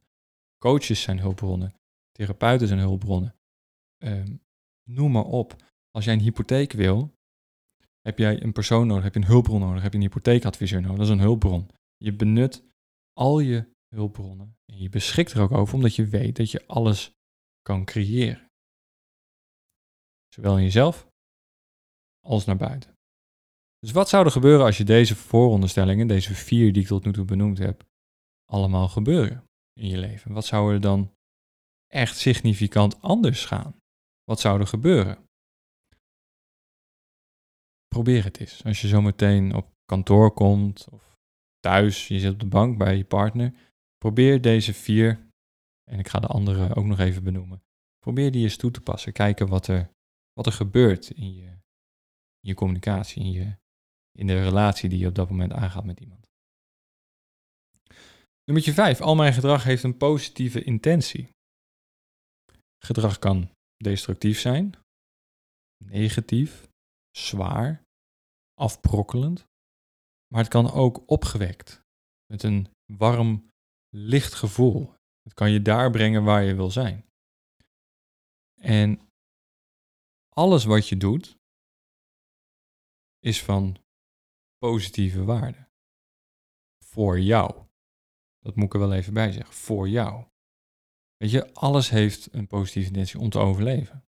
Coaches 0.57 1.01
zijn 1.01 1.19
hulpbronnen. 1.19 1.73
Therapeuten 2.11 2.67
zijn 2.67 2.79
hulpbronnen. 2.79 3.35
Um, 4.03 4.41
noem 4.83 5.11
maar 5.11 5.25
op. 5.25 5.55
Als 5.91 6.05
jij 6.05 6.13
een 6.13 6.19
hypotheek 6.19 6.71
wil, 6.71 7.13
heb 8.01 8.17
jij 8.17 8.43
een 8.43 8.51
persoon 8.51 8.87
nodig, 8.87 9.03
heb 9.03 9.13
je 9.13 9.19
een 9.19 9.25
hulpbron 9.25 9.59
nodig, 9.59 9.81
heb 9.81 9.91
je 9.91 9.97
een 9.97 10.03
hypotheekadviseur 10.03 10.81
nodig. 10.81 10.97
Dat 10.97 11.05
is 11.05 11.11
een 11.11 11.19
hulpbron. 11.19 11.69
Je 11.97 12.13
benut 12.13 12.63
al 13.13 13.39
je 13.39 13.69
hulpbronnen 13.95 14.57
en 14.65 14.77
je 14.77 14.89
beschikt 14.89 15.31
er 15.31 15.41
ook 15.41 15.51
over 15.51 15.75
omdat 15.75 15.95
je 15.95 16.05
weet 16.05 16.35
dat 16.35 16.51
je 16.51 16.67
alles 16.67 17.11
kan 17.61 17.85
creëren. 17.85 18.49
Zowel 20.33 20.57
in 20.57 20.63
jezelf 20.63 21.07
als 22.19 22.45
naar 22.45 22.57
buiten. 22.57 22.93
Dus 23.79 23.91
wat 23.91 24.09
zou 24.09 24.25
er 24.25 24.31
gebeuren 24.31 24.65
als 24.65 24.77
je 24.77 24.83
deze 24.83 25.15
vooronderstellingen, 25.15 26.07
deze 26.07 26.35
vier 26.35 26.73
die 26.73 26.81
ik 26.81 26.87
tot 26.87 27.05
nu 27.05 27.11
toe 27.11 27.25
benoemd 27.25 27.57
heb, 27.57 27.83
allemaal 28.45 28.87
gebeuren 28.87 29.43
in 29.73 29.87
je 29.87 29.97
leven? 29.97 30.33
Wat 30.33 30.45
zou 30.45 30.73
er 30.73 30.81
dan 30.81 31.11
echt 31.87 32.17
significant 32.17 33.01
anders 33.01 33.45
gaan? 33.45 33.75
Wat 34.23 34.39
zou 34.39 34.59
er 34.59 34.67
gebeuren? 34.67 35.29
Probeer 37.95 38.23
het 38.23 38.39
eens. 38.39 38.63
Als 38.63 38.81
je 38.81 38.87
zo 38.87 39.01
meteen 39.01 39.55
op 39.55 39.71
kantoor 39.85 40.33
komt 40.33 40.87
of 40.89 41.17
thuis, 41.59 42.07
je 42.07 42.19
zit 42.19 42.33
op 42.33 42.39
de 42.39 42.45
bank 42.45 42.77
bij 42.77 42.97
je 42.97 43.05
partner, 43.05 43.53
probeer 43.97 44.41
deze 44.41 44.73
vier, 44.73 45.29
en 45.91 45.99
ik 45.99 46.07
ga 46.07 46.19
de 46.19 46.27
andere 46.27 46.75
ook 46.75 46.85
nog 46.85 46.99
even 46.99 47.23
benoemen, 47.23 47.63
probeer 47.99 48.31
die 48.31 48.43
eens 48.43 48.57
toe 48.57 48.71
te 48.71 48.81
passen. 48.81 49.13
Kijken 49.13 49.47
wat 49.47 49.67
er, 49.67 49.91
wat 50.33 50.45
er 50.45 50.51
gebeurt 50.51 51.09
in 51.09 51.33
je, 51.33 51.57
je 52.39 52.53
communicatie, 52.53 53.23
in, 53.23 53.31
je, 53.31 53.57
in 54.11 54.27
de 54.27 54.43
relatie 54.43 54.89
die 54.89 54.99
je 54.99 55.07
op 55.07 55.15
dat 55.15 55.29
moment 55.29 55.51
aangaat 55.51 55.85
met 55.85 55.99
iemand. 55.99 56.27
Nummer 58.45 58.73
5. 58.73 59.01
Al 59.01 59.15
mijn 59.15 59.33
gedrag 59.33 59.63
heeft 59.63 59.83
een 59.83 59.97
positieve 59.97 60.63
intentie. 60.63 61.29
Gedrag 62.83 63.19
kan 63.19 63.51
destructief 63.77 64.39
zijn, 64.39 64.73
negatief, 65.83 66.70
zwaar, 67.11 67.83
afbrokkelend, 68.53 69.45
maar 70.27 70.41
het 70.41 70.51
kan 70.51 70.71
ook 70.71 71.03
opgewekt, 71.09 71.81
met 72.25 72.43
een 72.43 72.67
warm, 72.85 73.49
licht 73.89 74.33
gevoel. 74.33 74.93
Het 75.21 75.33
kan 75.33 75.51
je 75.51 75.61
daar 75.61 75.91
brengen 75.91 76.23
waar 76.23 76.43
je 76.43 76.55
wil 76.55 76.71
zijn. 76.71 77.05
En 78.61 79.09
alles 80.29 80.63
wat 80.63 80.87
je 80.87 80.97
doet, 80.97 81.37
is 83.19 83.43
van 83.43 83.77
positieve 84.57 85.23
waarde. 85.23 85.67
Voor 86.85 87.19
jou. 87.19 87.65
Dat 88.39 88.55
moet 88.55 88.65
ik 88.65 88.73
er 88.73 88.79
wel 88.79 88.93
even 88.93 89.13
bij 89.13 89.31
zeggen. 89.31 89.53
Voor 89.53 89.89
jou. 89.89 90.25
Weet 91.17 91.31
je, 91.31 91.53
alles 91.53 91.89
heeft 91.89 92.33
een 92.33 92.47
positieve 92.47 92.87
intentie 92.87 93.19
om 93.19 93.29
te 93.29 93.39
overleven. 93.39 94.05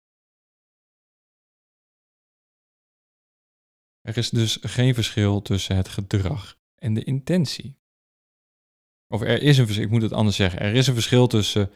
Er 4.01 4.17
is 4.17 4.29
dus 4.29 4.57
geen 4.61 4.93
verschil 4.93 5.41
tussen 5.41 5.75
het 5.75 5.87
gedrag 5.87 6.57
en 6.75 6.93
de 6.93 7.03
intentie. 7.03 7.79
Of 9.07 9.21
er 9.21 9.41
is 9.41 9.57
een 9.57 9.65
verschil, 9.65 9.85
ik 9.85 9.91
moet 9.91 10.01
het 10.01 10.13
anders 10.13 10.35
zeggen. 10.35 10.59
Er 10.59 10.73
is 10.73 10.87
een 10.87 10.93
verschil 10.93 11.27
tussen 11.27 11.71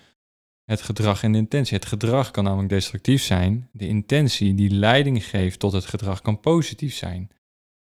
het 0.63 0.81
gedrag 0.81 1.23
en 1.23 1.31
de 1.31 1.37
intentie. 1.37 1.77
Het 1.77 1.85
gedrag 1.85 2.31
kan 2.31 2.43
namelijk 2.43 2.69
destructief 2.69 3.23
zijn. 3.23 3.69
De 3.71 3.87
intentie 3.87 4.53
die 4.53 4.69
leiding 4.69 5.25
geeft 5.25 5.59
tot 5.59 5.71
het 5.71 5.85
gedrag 5.85 6.21
kan 6.21 6.39
positief 6.39 6.95
zijn. 6.95 7.31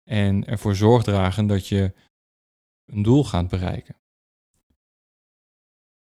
En 0.04 0.46
ervoor 0.46 0.76
zorg 0.76 1.02
dragen 1.02 1.46
dat 1.46 1.68
je 1.68 1.94
een 2.84 3.02
doel 3.02 3.24
gaat 3.24 3.48
bereiken. 3.48 3.96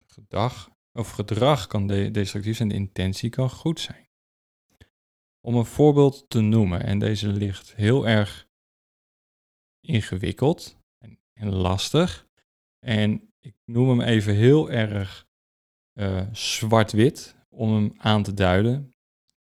Gedrag, 0.06 0.70
of 0.92 1.10
gedrag 1.10 1.66
kan 1.66 1.86
destructief 1.86 2.56
zijn, 2.56 2.68
de 2.68 2.74
intentie 2.74 3.30
kan 3.30 3.50
goed 3.50 3.80
zijn. 3.80 4.09
Om 5.40 5.54
een 5.54 5.64
voorbeeld 5.64 6.30
te 6.30 6.40
noemen, 6.40 6.82
en 6.82 6.98
deze 6.98 7.28
ligt 7.28 7.74
heel 7.74 8.06
erg 8.06 8.48
ingewikkeld 9.80 10.76
en, 10.98 11.20
en 11.32 11.54
lastig. 11.54 12.28
En 12.78 13.32
ik 13.40 13.54
noem 13.64 13.88
hem 13.88 14.00
even 14.00 14.34
heel 14.34 14.70
erg 14.70 15.28
uh, 15.98 16.28
zwart-wit 16.32 17.36
om 17.48 17.72
hem 17.74 17.92
aan 17.96 18.22
te 18.22 18.34
duiden. 18.34 18.86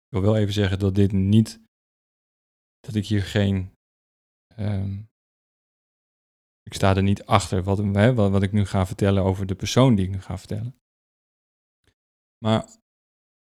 Ik 0.04 0.08
wil 0.08 0.22
wel 0.22 0.36
even 0.36 0.52
zeggen 0.52 0.78
dat 0.78 0.94
dit 0.94 1.12
niet, 1.12 1.60
dat 2.80 2.94
ik 2.94 3.06
hier 3.06 3.22
geen, 3.22 3.74
um, 4.58 5.10
ik 6.62 6.74
sta 6.74 6.96
er 6.96 7.02
niet 7.02 7.24
achter 7.24 7.62
wat, 7.62 7.78
hè, 7.78 8.14
wat, 8.14 8.30
wat 8.30 8.42
ik 8.42 8.52
nu 8.52 8.64
ga 8.64 8.86
vertellen 8.86 9.22
over 9.22 9.46
de 9.46 9.54
persoon 9.54 9.94
die 9.94 10.04
ik 10.04 10.10
nu 10.10 10.20
ga 10.20 10.38
vertellen. 10.38 10.78
Maar 12.38 12.82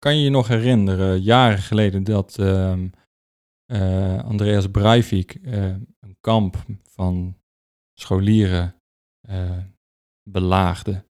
kan 0.02 0.18
je 0.18 0.24
je 0.24 0.30
nog 0.30 0.48
herinneren, 0.48 1.22
jaren 1.22 1.62
geleden, 1.62 2.04
dat 2.04 2.38
uh, 2.40 2.78
uh, 3.72 4.24
Andreas 4.24 4.72
Breivik 4.72 5.36
uh, 5.36 5.66
een 6.00 6.18
kamp 6.20 6.66
van 6.84 7.38
scholieren 8.00 8.76
uh, 9.30 9.64
belaagde? 10.30 11.06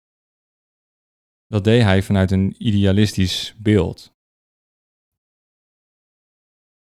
Dat 1.48 1.64
deed 1.64 1.82
hij 1.82 2.04
vanuit 2.04 2.32
een 2.32 2.56
idealistisch 2.58 3.56
beeld. 3.58 4.14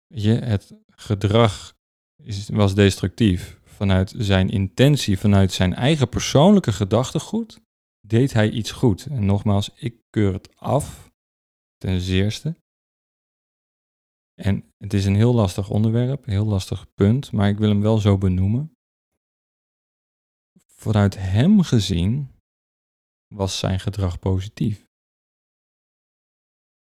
Je, 0.07 0.31
het 0.31 0.73
gedrag 0.89 1.73
is, 2.23 2.49
was 2.49 2.75
destructief. 2.75 3.59
Vanuit 3.63 4.13
zijn 4.17 4.49
intentie, 4.49 5.19
vanuit 5.19 5.51
zijn 5.51 5.73
eigen 5.73 6.09
persoonlijke 6.09 6.71
gedachtegoed, 6.71 7.61
deed 8.07 8.33
hij 8.33 8.49
iets 8.49 8.71
goed. 8.71 9.05
En 9.05 9.25
nogmaals, 9.25 9.69
ik 9.75 10.01
keur 10.09 10.33
het 10.33 10.55
af 10.55 11.02
ten 11.83 12.01
zeerste. 12.01 12.55
En 14.33 14.73
het 14.77 14.93
is 14.93 15.05
een 15.05 15.15
heel 15.15 15.33
lastig 15.33 15.69
onderwerp, 15.69 16.25
een 16.25 16.31
heel 16.31 16.45
lastig 16.45 16.93
punt, 16.93 17.31
maar 17.31 17.49
ik 17.49 17.57
wil 17.57 17.69
hem 17.69 17.81
wel 17.81 17.97
zo 17.97 18.17
benoemen. 18.17 18.77
Vanuit 20.65 21.15
hem 21.15 21.61
gezien 21.61 22.31
was 23.27 23.59
zijn 23.59 23.79
gedrag 23.79 24.19
positief. 24.19 24.87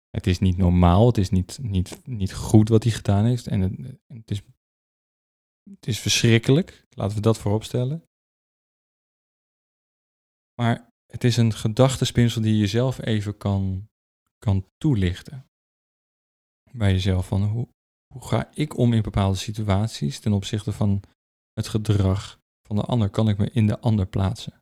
Het 0.10 0.28
is 0.28 0.40
niet 0.40 0.58
normaal, 0.58 1.08
het 1.08 1.18
is 1.18 1.30
niet, 1.30 1.60
niet, 1.62 2.08
niet 2.08 2.34
goed 2.34 2.70
wat 2.70 2.84
hij 2.84 2.92
gedaan 2.92 3.26
heeft 3.26 3.48
en 3.48 3.60
het, 3.62 4.00
het, 4.08 4.32
is, 4.32 4.42
het 5.70 5.88
is 5.88 6.00
verschrikkelijk, 6.00 6.86
laten 6.90 7.16
we 7.16 7.22
dat 7.22 7.38
voorop 7.38 7.64
stellen. 7.64 8.06
Maar 10.54 10.90
het 11.06 11.24
is 11.24 11.38
een 11.38 11.54
gedachtespinsel 11.54 12.42
die 12.42 12.54
je 12.54 12.60
jezelf 12.60 13.06
even 13.06 13.38
kan, 13.38 13.90
kan 14.46 14.66
toelichten. 14.78 15.46
Bij 16.72 16.92
jezelf 16.92 17.28
van 17.28 17.44
hoe, 17.44 17.68
hoe 18.14 18.28
ga 18.28 18.52
ik 18.54 18.78
om 18.78 18.94
in 18.94 19.02
bepaalde 19.02 19.38
situaties 19.38 20.20
ten 20.20 20.34
opzichte 20.34 20.72
van 20.72 21.02
het 21.54 21.68
gedrag 21.68 22.40
van 22.68 22.76
de 22.76 22.82
ander? 22.82 23.10
Kan 23.10 23.30
ik 23.30 23.38
me 23.38 23.52
in 23.52 23.68
de 23.68 23.80
ander 23.80 24.08
plaatsen? 24.08 24.62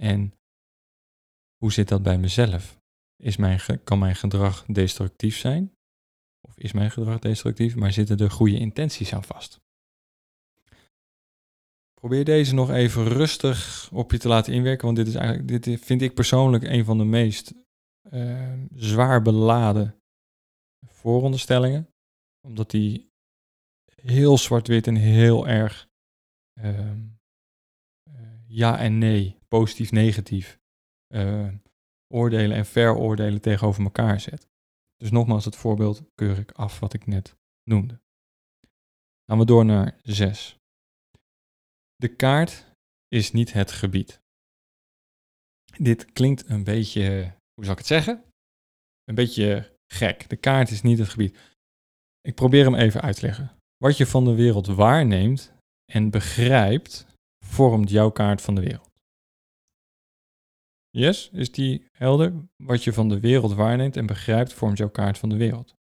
En 0.00 0.34
hoe 1.56 1.72
zit 1.72 1.88
dat 1.88 2.02
bij 2.02 2.18
mezelf? 2.18 2.78
Is 3.16 3.36
mijn, 3.36 3.60
kan 3.84 3.98
mijn 3.98 4.16
gedrag 4.16 4.64
destructief 4.66 5.36
zijn? 5.36 5.72
Of 6.48 6.58
is 6.58 6.72
mijn 6.72 6.90
gedrag 6.90 7.18
destructief, 7.18 7.76
maar 7.76 7.92
zitten 7.92 8.18
er 8.18 8.30
goede 8.30 8.58
intenties 8.58 9.14
aan 9.14 9.24
vast? 9.24 9.60
Probeer 11.94 12.24
deze 12.24 12.54
nog 12.54 12.70
even 12.70 13.04
rustig 13.04 13.88
op 13.92 14.10
je 14.10 14.18
te 14.18 14.28
laten 14.28 14.52
inwerken, 14.52 14.84
want 14.84 14.96
dit 14.96 15.06
is 15.06 15.14
eigenlijk, 15.14 15.62
dit 15.62 15.80
vind 15.80 16.02
ik 16.02 16.14
persoonlijk 16.14 16.64
een 16.64 16.84
van 16.84 16.98
de 16.98 17.04
meest 17.04 17.54
uh, 18.12 18.52
zwaar 18.74 19.22
beladen 19.22 20.00
vooronderstellingen, 20.86 21.88
omdat 22.46 22.70
die 22.70 23.10
heel 24.02 24.38
zwart-wit 24.38 24.86
en 24.86 24.96
heel 24.96 25.48
erg 25.48 25.88
uh, 26.60 26.92
ja 28.46 28.78
en 28.78 28.98
nee, 28.98 29.38
positief, 29.48 29.90
negatief, 29.90 30.60
uh, 31.14 31.52
oordelen 32.14 32.56
en 32.56 32.66
veroordelen 32.66 33.40
tegenover 33.40 33.82
elkaar 33.82 34.20
zet. 34.20 34.48
Dus 34.96 35.10
nogmaals, 35.10 35.44
het 35.44 35.56
voorbeeld 35.56 36.02
keur 36.14 36.38
ik 36.38 36.52
af 36.52 36.80
wat 36.80 36.92
ik 36.92 37.06
net 37.06 37.36
noemde. 37.62 38.00
Gaan 39.24 39.38
we 39.38 39.44
door 39.44 39.64
naar 39.64 39.98
6. 40.02 40.58
De 41.96 42.16
kaart 42.16 42.74
is 43.08 43.32
niet 43.32 43.52
het 43.52 43.72
gebied. 43.72 44.20
Dit 45.78 46.12
klinkt 46.12 46.48
een 46.48 46.64
beetje, 46.64 47.36
hoe 47.56 47.64
zal 47.64 47.72
ik 47.72 47.78
het 47.78 47.86
zeggen? 47.86 48.24
Een 49.04 49.14
beetje 49.14 49.76
gek. 49.92 50.28
De 50.28 50.36
kaart 50.36 50.70
is 50.70 50.82
niet 50.82 50.98
het 50.98 51.08
gebied. 51.08 51.38
Ik 52.20 52.34
probeer 52.34 52.64
hem 52.64 52.74
even 52.74 53.00
uit 53.00 53.16
te 53.16 53.26
leggen. 53.26 53.58
Wat 53.76 53.96
je 53.96 54.06
van 54.06 54.24
de 54.24 54.34
wereld 54.34 54.66
waarneemt 54.66 55.52
en 55.92 56.10
begrijpt, 56.10 57.06
vormt 57.44 57.90
jouw 57.90 58.10
kaart 58.10 58.42
van 58.42 58.54
de 58.54 58.60
wereld. 58.60 58.90
Yes, 60.90 61.30
is 61.30 61.52
die 61.52 61.86
helder? 61.92 62.48
Wat 62.56 62.84
je 62.84 62.92
van 62.92 63.08
de 63.08 63.20
wereld 63.20 63.52
waarneemt 63.52 63.96
en 63.96 64.06
begrijpt, 64.06 64.52
vormt 64.52 64.78
jouw 64.78 64.90
kaart 64.90 65.18
van 65.18 65.28
de 65.28 65.36
wereld. 65.36 65.74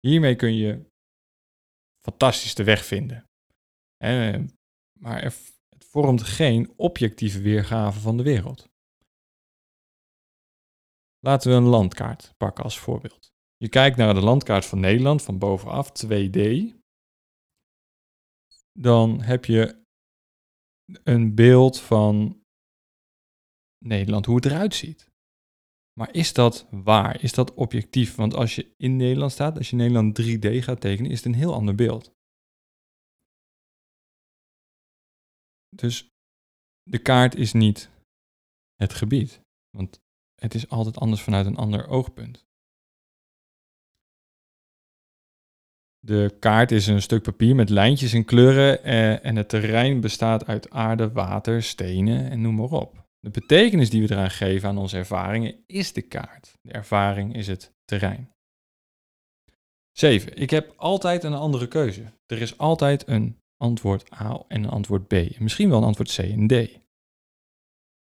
Hiermee 0.00 0.36
kun 0.36 0.54
je 0.54 0.84
fantastisch 2.04 2.54
de 2.54 2.64
weg 2.64 2.84
vinden. 2.84 3.24
Maar 5.00 5.22
het 5.22 5.84
vormt 5.84 6.22
geen 6.22 6.72
objectieve 6.76 7.40
weergave 7.40 8.00
van 8.00 8.16
de 8.16 8.22
wereld. 8.22 8.68
Laten 11.24 11.50
we 11.50 11.56
een 11.56 11.68
landkaart 11.68 12.34
pakken 12.36 12.64
als 12.64 12.78
voorbeeld. 12.78 13.32
Je 13.56 13.68
kijkt 13.68 13.96
naar 13.96 14.14
de 14.14 14.20
landkaart 14.20 14.66
van 14.66 14.80
Nederland 14.80 15.22
van 15.22 15.38
bovenaf, 15.38 15.90
2D. 16.06 16.40
Dan 18.72 19.20
heb 19.20 19.44
je 19.44 19.82
een 21.04 21.34
beeld 21.34 21.80
van 21.80 22.42
Nederland, 23.84 24.26
hoe 24.26 24.36
het 24.36 24.44
eruit 24.44 24.74
ziet. 24.74 25.10
Maar 25.92 26.14
is 26.14 26.32
dat 26.32 26.66
waar? 26.70 27.22
Is 27.22 27.32
dat 27.32 27.54
objectief? 27.54 28.14
Want 28.14 28.34
als 28.34 28.54
je 28.54 28.74
in 28.76 28.96
Nederland 28.96 29.32
staat, 29.32 29.56
als 29.56 29.70
je 29.70 29.76
Nederland 29.76 30.20
3D 30.22 30.64
gaat 30.64 30.80
tekenen, 30.80 31.10
is 31.10 31.16
het 31.16 31.26
een 31.26 31.34
heel 31.34 31.54
ander 31.54 31.74
beeld. 31.74 32.12
Dus 35.68 36.08
de 36.82 36.98
kaart 36.98 37.34
is 37.34 37.52
niet 37.52 37.90
het 38.74 38.92
gebied, 38.92 39.40
want 39.76 40.02
het 40.44 40.54
is 40.54 40.68
altijd 40.68 40.98
anders 40.98 41.22
vanuit 41.22 41.46
een 41.46 41.56
ander 41.56 41.88
oogpunt. 41.88 42.46
De 45.98 46.36
kaart 46.38 46.70
is 46.70 46.86
een 46.86 47.02
stuk 47.02 47.22
papier 47.22 47.54
met 47.54 47.68
lijntjes 47.68 48.12
en 48.12 48.24
kleuren 48.24 48.82
eh, 48.82 49.24
en 49.24 49.36
het 49.36 49.48
terrein 49.48 50.00
bestaat 50.00 50.46
uit 50.46 50.70
aarde, 50.70 51.12
water, 51.12 51.62
stenen 51.62 52.30
en 52.30 52.40
noem 52.40 52.54
maar 52.54 52.70
op. 52.70 53.04
De 53.20 53.30
betekenis 53.30 53.90
die 53.90 54.06
we 54.06 54.14
eraan 54.14 54.30
geven 54.30 54.68
aan 54.68 54.78
onze 54.78 54.96
ervaringen 54.96 55.64
is 55.66 55.92
de 55.92 56.02
kaart. 56.02 56.58
De 56.62 56.72
ervaring 56.72 57.34
is 57.34 57.46
het 57.46 57.72
terrein. 57.84 58.32
7. 59.92 60.36
Ik 60.36 60.50
heb 60.50 60.72
altijd 60.76 61.24
een 61.24 61.34
andere 61.34 61.68
keuze. 61.68 62.12
Er 62.26 62.40
is 62.40 62.58
altijd 62.58 63.08
een 63.08 63.40
antwoord 63.56 64.12
A 64.12 64.44
en 64.48 64.64
een 64.64 64.70
antwoord 64.70 65.06
B. 65.06 65.12
En 65.12 65.42
misschien 65.42 65.68
wel 65.68 65.78
een 65.78 65.84
antwoord 65.84 66.14
C 66.14 66.18
en 66.18 66.46
D. 66.46 66.83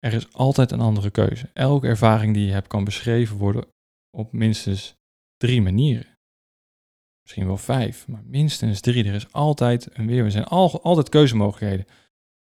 Er 0.03 0.13
is 0.13 0.33
altijd 0.33 0.71
een 0.71 0.81
andere 0.81 1.11
keuze. 1.11 1.49
Elke 1.53 1.87
ervaring 1.87 2.33
die 2.33 2.45
je 2.45 2.51
hebt 2.51 2.67
kan 2.67 2.83
beschreven 2.83 3.37
worden 3.37 3.65
op 4.17 4.31
minstens 4.31 4.95
drie 5.37 5.61
manieren. 5.61 6.17
Misschien 7.21 7.45
wel 7.45 7.57
vijf, 7.57 8.07
maar 8.07 8.23
minstens 8.25 8.81
drie. 8.81 9.05
Er 9.05 9.13
is 9.13 9.31
altijd 9.31 9.97
een 9.97 10.07
weer. 10.07 10.23
Er 10.23 10.31
zijn 10.31 10.43
altijd 10.43 11.09
keuzemogelijkheden. 11.09 11.85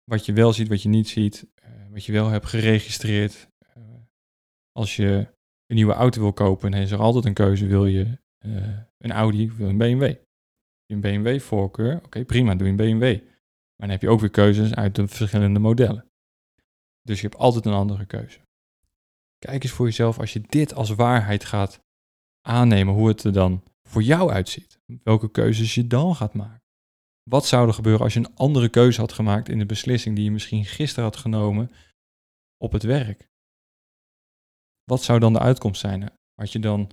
Wat 0.04 0.26
je 0.26 0.34
wel 0.34 0.54
ziet, 0.54 0.68
wat 0.68 0.82
je 0.82 0.90
niet 0.90 1.10
ziet, 1.10 1.48
eh, 1.56 1.70
wat 1.92 2.06
je 2.06 2.12
wel 2.12 2.28
hebt 2.28 2.46
geregistreerd. 2.46 3.48
Eh, 3.58 3.84
als 4.72 4.96
je 4.96 5.28
een 5.66 5.76
nieuwe 5.76 5.94
auto 5.94 6.22
wil 6.22 6.34
kopen, 6.34 6.72
dan 6.72 6.80
is 6.80 6.92
er 6.92 7.00
altijd 7.00 7.26
een 7.26 7.34
keuze. 7.34 7.66
Wil 7.66 7.86
je 7.86 8.18
uh, 8.46 8.78
een 8.98 9.12
Audi 9.12 9.46
of 9.46 9.58
wil 9.58 9.66
je 9.66 9.72
een 9.72 9.78
BMW? 9.78 10.16
een 10.88 11.02
BMW-voorkeur, 11.02 12.02
oké, 12.06 12.26
prima, 12.26 12.56
doe 12.56 12.68
je 12.68 12.72
een 12.72 13.00
BMW. 13.00 13.02
Maar 13.02 13.88
dan 13.88 13.90
heb 13.90 14.02
je 14.02 14.10
ook 14.10 14.20
weer 14.20 14.30
keuzes 14.30 14.76
uit 14.76 14.96
de 14.96 15.08
verschillende 15.08 15.60
modellen. 15.60 16.13
Dus 17.04 17.22
je 17.22 17.28
hebt 17.28 17.40
altijd 17.40 17.66
een 17.66 17.74
andere 17.74 18.06
keuze. 18.06 18.40
Kijk 19.38 19.64
eens 19.64 19.72
voor 19.72 19.86
jezelf 19.86 20.20
als 20.20 20.34
je 20.34 20.42
dit 20.42 20.74
als 20.74 20.90
waarheid 20.90 21.46
gaat 21.46 21.80
aannemen, 22.42 22.94
hoe 22.94 23.08
het 23.08 23.24
er 23.24 23.34
dan 23.34 23.64
voor 23.90 24.04
jou 24.04 24.32
uitziet. 24.32 24.80
Welke 25.04 25.32
keuzes 25.32 25.76
je 25.76 25.88
dan 25.88 26.16
gaat 26.16 26.34
maken. 26.34 26.62
Wat 27.24 27.46
zou 27.46 27.68
er 27.68 27.74
gebeuren 27.74 28.02
als 28.02 28.14
je 28.14 28.20
een 28.20 28.36
andere 28.36 28.70
keuze 28.70 29.00
had 29.00 29.14
gemaakt 29.14 29.50
in 29.50 29.58
de 29.58 29.66
beslissing 29.66 30.16
die 30.16 30.24
je 30.26 30.32
misschien 30.32 30.66
gisteren 30.66 31.04
had 31.04 31.18
genomen 31.18 31.72
op 32.58 32.72
het 32.72 32.84
werk? 32.84 33.30
Wat 34.84 35.04
zou 35.04 35.20
dan 35.20 35.34
de 35.34 35.40
uitkomst 35.40 35.82
zijn? 35.82 36.12
Had 36.34 36.52
je 36.52 36.60
dan 36.60 36.92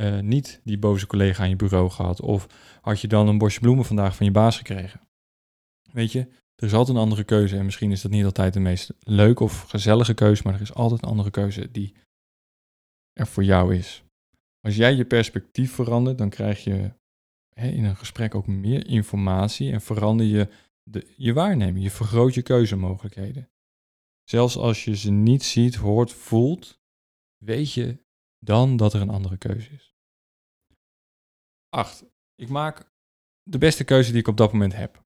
uh, 0.00 0.20
niet 0.20 0.60
die 0.64 0.78
boze 0.78 1.06
collega 1.06 1.42
aan 1.42 1.48
je 1.48 1.56
bureau 1.56 1.90
gehad? 1.90 2.20
Of 2.20 2.46
had 2.80 3.00
je 3.00 3.08
dan 3.08 3.28
een 3.28 3.38
bosje 3.38 3.60
bloemen 3.60 3.84
vandaag 3.84 4.16
van 4.16 4.26
je 4.26 4.32
baas 4.32 4.56
gekregen? 4.56 5.00
Weet 5.92 6.12
je, 6.12 6.28
er 6.60 6.66
is 6.66 6.74
altijd 6.74 6.96
een 6.96 7.02
andere 7.02 7.24
keuze 7.24 7.56
en 7.56 7.64
misschien 7.64 7.90
is 7.90 8.02
dat 8.02 8.10
niet 8.10 8.24
altijd 8.24 8.52
de 8.52 8.60
meest 8.60 8.92
leuke 8.98 9.42
of 9.42 9.62
gezellige 9.62 10.14
keuze, 10.14 10.42
maar 10.44 10.54
er 10.54 10.60
is 10.60 10.74
altijd 10.74 11.02
een 11.02 11.08
andere 11.08 11.30
keuze 11.30 11.70
die 11.70 11.94
er 13.12 13.26
voor 13.26 13.44
jou 13.44 13.74
is. 13.74 14.04
Als 14.60 14.76
jij 14.76 14.94
je 14.94 15.04
perspectief 15.04 15.72
verandert, 15.72 16.18
dan 16.18 16.30
krijg 16.30 16.64
je 16.64 16.92
hè, 17.54 17.68
in 17.68 17.84
een 17.84 17.96
gesprek 17.96 18.34
ook 18.34 18.46
meer 18.46 18.86
informatie 18.86 19.72
en 19.72 19.80
verander 19.80 20.26
je 20.26 20.48
de, 20.82 21.14
je 21.16 21.32
waarneming. 21.32 21.84
Je 21.84 21.90
vergroot 21.90 22.34
je 22.34 22.42
keuzemogelijkheden. 22.42 23.50
Zelfs 24.24 24.56
als 24.56 24.84
je 24.84 24.96
ze 24.96 25.10
niet 25.10 25.42
ziet, 25.42 25.74
hoort, 25.74 26.12
voelt, 26.12 26.80
weet 27.44 27.72
je 27.72 28.04
dan 28.38 28.76
dat 28.76 28.92
er 28.94 29.00
een 29.00 29.10
andere 29.10 29.36
keuze 29.36 29.70
is. 29.70 29.94
8. 31.68 32.04
Ik 32.34 32.48
maak 32.48 32.92
de 33.42 33.58
beste 33.58 33.84
keuze 33.84 34.10
die 34.10 34.20
ik 34.20 34.28
op 34.28 34.36
dat 34.36 34.52
moment 34.52 34.74
heb. 34.74 35.08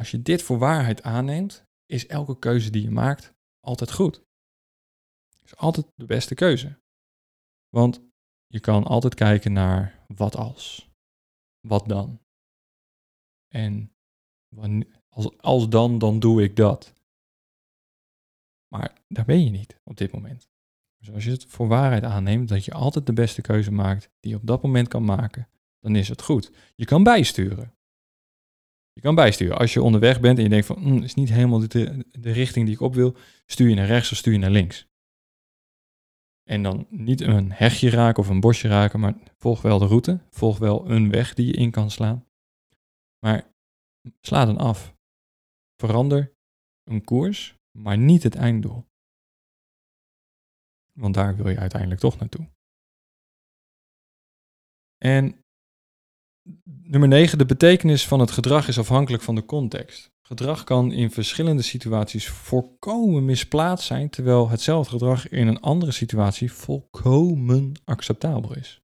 Als 0.00 0.10
je 0.10 0.22
dit 0.22 0.42
voor 0.42 0.58
waarheid 0.58 1.02
aanneemt, 1.02 1.64
is 1.86 2.06
elke 2.06 2.38
keuze 2.38 2.70
die 2.70 2.82
je 2.82 2.90
maakt 2.90 3.34
altijd 3.60 3.92
goed. 3.92 4.22
Is 5.42 5.56
altijd 5.56 5.86
de 5.94 6.04
beste 6.04 6.34
keuze. 6.34 6.80
Want 7.68 8.00
je 8.46 8.60
kan 8.60 8.84
altijd 8.84 9.14
kijken 9.14 9.52
naar 9.52 10.04
wat 10.06 10.36
als. 10.36 10.90
Wat 11.60 11.88
dan? 11.88 12.20
En 13.48 13.92
als, 15.08 15.38
als 15.38 15.68
dan, 15.68 15.98
dan 15.98 16.18
doe 16.18 16.42
ik 16.42 16.56
dat. 16.56 16.92
Maar 18.68 19.02
daar 19.08 19.24
ben 19.24 19.44
je 19.44 19.50
niet 19.50 19.80
op 19.84 19.96
dit 19.96 20.12
moment. 20.12 20.48
Dus 20.98 21.10
als 21.10 21.24
je 21.24 21.30
het 21.30 21.44
voor 21.44 21.68
waarheid 21.68 22.04
aanneemt 22.04 22.48
dat 22.48 22.64
je 22.64 22.72
altijd 22.72 23.06
de 23.06 23.12
beste 23.12 23.40
keuze 23.40 23.70
maakt 23.70 24.10
die 24.20 24.30
je 24.30 24.36
op 24.36 24.46
dat 24.46 24.62
moment 24.62 24.88
kan 24.88 25.04
maken, 25.04 25.48
dan 25.78 25.96
is 25.96 26.08
het 26.08 26.22
goed. 26.22 26.52
Je 26.74 26.84
kan 26.84 27.02
bijsturen. 27.02 27.74
Je 29.00 29.06
kan 29.06 29.14
bijsturen. 29.14 29.58
Als 29.58 29.72
je 29.72 29.82
onderweg 29.82 30.20
bent 30.20 30.36
en 30.36 30.42
je 30.42 30.48
denkt 30.48 30.66
van, 30.66 30.80
mm, 30.80 31.02
is 31.02 31.14
niet 31.14 31.28
helemaal 31.28 31.68
de, 31.68 32.04
de 32.10 32.32
richting 32.32 32.66
die 32.66 32.74
ik 32.74 32.80
op 32.80 32.94
wil, 32.94 33.16
stuur 33.46 33.68
je 33.68 33.74
naar 33.74 33.86
rechts 33.86 34.12
of 34.12 34.16
stuur 34.16 34.32
je 34.32 34.38
naar 34.38 34.50
links. 34.50 34.88
En 36.42 36.62
dan 36.62 36.86
niet 36.90 37.20
een 37.20 37.52
hegje 37.52 37.90
raken 37.90 38.22
of 38.22 38.28
een 38.28 38.40
bosje 38.40 38.68
raken, 38.68 39.00
maar 39.00 39.14
volg 39.36 39.62
wel 39.62 39.78
de 39.78 39.86
route. 39.86 40.20
Volg 40.30 40.58
wel 40.58 40.90
een 40.90 41.10
weg 41.10 41.34
die 41.34 41.46
je 41.46 41.52
in 41.52 41.70
kan 41.70 41.90
slaan. 41.90 42.26
Maar 43.18 43.54
sla 44.20 44.44
dan 44.44 44.58
af. 44.58 44.96
Verander 45.76 46.34
een 46.84 47.04
koers, 47.04 47.58
maar 47.70 47.98
niet 47.98 48.22
het 48.22 48.34
einddoel. 48.34 48.86
Want 50.92 51.14
daar 51.14 51.36
wil 51.36 51.48
je 51.48 51.58
uiteindelijk 51.58 52.00
toch 52.00 52.18
naartoe. 52.18 52.50
En 54.98 55.44
Nummer 56.64 57.08
9. 57.08 57.38
De 57.38 57.46
betekenis 57.46 58.06
van 58.06 58.20
het 58.20 58.30
gedrag 58.30 58.68
is 58.68 58.78
afhankelijk 58.78 59.22
van 59.22 59.34
de 59.34 59.44
context. 59.44 60.10
Gedrag 60.20 60.64
kan 60.64 60.92
in 60.92 61.10
verschillende 61.10 61.62
situaties 61.62 62.28
volkomen 62.28 63.24
misplaatst 63.24 63.86
zijn, 63.86 64.10
terwijl 64.10 64.48
hetzelfde 64.48 64.90
gedrag 64.90 65.28
in 65.28 65.46
een 65.46 65.60
andere 65.60 65.92
situatie 65.92 66.52
volkomen 66.52 67.72
acceptabel 67.84 68.56
is. 68.56 68.82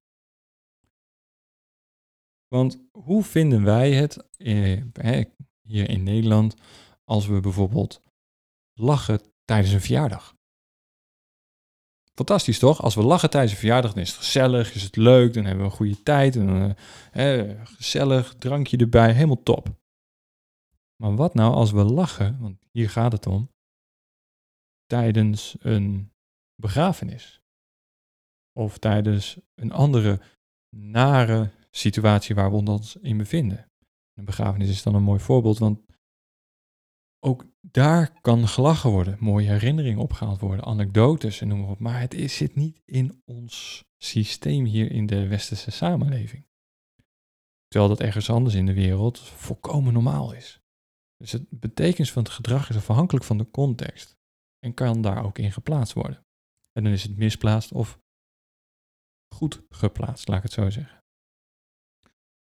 Want 2.49 2.87
hoe 2.91 3.23
vinden 3.23 3.65
wij 3.65 3.93
het 3.93 4.29
eh, 4.37 5.25
hier 5.63 5.91
in 5.91 6.03
Nederland 6.03 6.55
als 7.05 7.27
we 7.27 7.41
bijvoorbeeld 7.41 8.03
lachen 8.75 9.21
tijdens 9.45 9.73
een 9.73 9.81
verjaardag? 9.81 10.36
Fantastisch 12.17 12.59
toch? 12.59 12.83
Als 12.83 12.95
we 12.95 13.03
lachen 13.03 13.31
tijdens 13.31 13.53
een 13.53 13.59
verjaardag, 13.59 13.93
dan 13.93 14.03
is 14.03 14.09
het 14.09 14.19
gezellig, 14.19 14.75
is 14.75 14.83
het 14.83 14.97
leuk, 14.97 15.35
dan 15.35 15.45
hebben 15.45 15.65
we 15.65 15.71
een 15.71 15.77
goede 15.77 16.03
tijd, 16.03 16.37
en, 16.37 16.77
eh, 17.13 17.65
gezellig, 17.65 18.35
drankje 18.35 18.77
erbij, 18.77 19.13
helemaal 19.13 19.43
top. 19.43 19.69
Maar 21.03 21.17
wat 21.17 21.35
nou 21.35 21.55
als 21.55 21.71
we 21.71 21.85
lachen, 21.85 22.39
want 22.41 22.59
hier 22.71 22.91
gaat 22.91 23.13
het 23.13 23.27
om, 23.27 23.51
tijdens 24.87 25.57
een 25.59 26.13
begrafenis? 26.63 27.41
Of 28.53 28.79
tijdens 28.79 29.39
een 29.55 29.73
andere 29.73 30.21
nare 30.77 31.51
situatie 31.71 32.35
waar 32.35 32.51
we 32.51 32.57
ons 32.57 32.97
in 32.97 33.17
bevinden. 33.17 33.71
Een 34.15 34.25
begrafenis 34.25 34.71
is 34.71 34.83
dan 34.83 34.95
een 34.95 35.03
mooi 35.03 35.21
voorbeeld, 35.21 35.59
want 35.59 35.86
ook 37.21 37.47
daar 37.61 38.21
kan 38.21 38.49
gelachen 38.49 38.91
worden, 38.91 39.17
mooie 39.21 39.49
herinneringen 39.49 40.01
opgehaald 40.01 40.41
worden, 40.41 40.65
anekdotes 40.65 41.41
en 41.41 41.49
noem 41.49 41.61
maar 41.61 41.71
op. 41.71 41.79
Maar 41.79 42.01
het 42.01 42.15
is, 42.15 42.37
zit 42.37 42.55
niet 42.55 42.83
in 42.85 43.23
ons 43.25 43.85
systeem 43.99 44.65
hier 44.65 44.91
in 44.91 45.07
de 45.07 45.27
westerse 45.27 45.71
samenleving. 45.71 46.47
Terwijl 47.69 47.91
dat 47.91 48.01
ergens 48.01 48.31
anders 48.31 48.55
in 48.55 48.67
de 48.67 48.75
wereld 48.75 49.19
volkomen 49.19 49.93
normaal 49.93 50.33
is. 50.33 50.61
Dus 51.17 51.33
het 51.33 51.47
betekenis 51.51 52.13
van 52.13 52.23
het 52.23 52.33
gedrag 52.33 52.69
is 52.71 52.77
afhankelijk 52.77 53.25
van 53.25 53.39
de 53.39 53.51
context 53.51 54.17
en 54.59 54.75
kan 54.75 55.03
daar 55.03 55.25
ook 55.25 55.39
in 55.39 55.53
geplaatst 55.53 55.93
worden. 55.93 56.25
En 56.73 56.85
dan 56.85 56.93
is 56.93 57.03
het 57.03 57.17
misplaatst 57.17 57.73
of 57.73 58.01
goed 59.35 59.63
geplaatst, 59.69 60.29
laat 60.29 60.37
ik 60.37 60.43
het 60.43 60.53
zo 60.53 60.71
zeggen. 60.71 61.05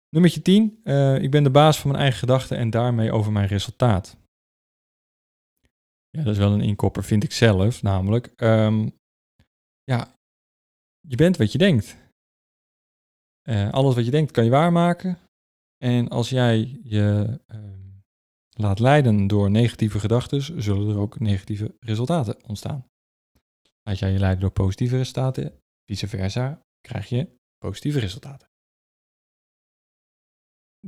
Nummer 0.10 0.42
10. 0.42 0.80
Uh, 0.84 1.22
ik 1.22 1.32
ben 1.32 1.44
de 1.44 1.50
baas 1.50 1.80
van 1.80 1.90
mijn 1.90 2.02
eigen 2.02 2.20
gedachten 2.20 2.58
en 2.58 2.70
daarmee 2.70 3.12
over 3.12 3.32
mijn 3.32 3.48
resultaat. 3.48 4.18
Ja, 6.18 6.24
dat 6.24 6.34
is 6.34 6.38
wel 6.38 6.52
een 6.52 6.62
inkopper, 6.62 7.04
vind 7.04 7.24
ik 7.24 7.32
zelf. 7.32 7.82
Namelijk, 7.82 8.42
um, 8.42 8.98
ja, 9.84 10.16
je 11.08 11.16
bent 11.16 11.38
wat 11.38 11.52
je 11.52 11.58
denkt. 11.58 11.98
Uh, 13.50 13.72
alles 13.72 13.96
wat 13.96 14.06
je 14.06 14.12
denkt 14.12 14.32
kan 14.32 14.44
je 14.44 14.50
waarmaken. 14.50 15.20
En 15.78 16.10
als 16.10 16.30
jij 16.30 16.80
je 16.84 17.40
uh, 17.48 18.00
laat 18.50 18.80
leiden 18.80 19.28
door 19.28 19.52
negatieve 19.52 20.00
gedachten, 20.00 20.62
zullen 20.62 20.90
er 20.90 20.98
ook 20.98 21.20
negatieve 21.20 21.76
resultaten 21.80 22.44
ontstaan. 22.48 22.86
Laat 23.84 24.00
jij 24.00 24.12
je 24.12 24.20
leiden 24.20 24.42
door 24.42 24.52
positieve 24.52 24.98
resultaten, 24.98 25.60
vice 25.86 26.08
versa, 26.08 26.62
krijg 26.80 27.10
je 27.10 27.38
positieve 27.58 28.00
resultaten. 28.00 28.48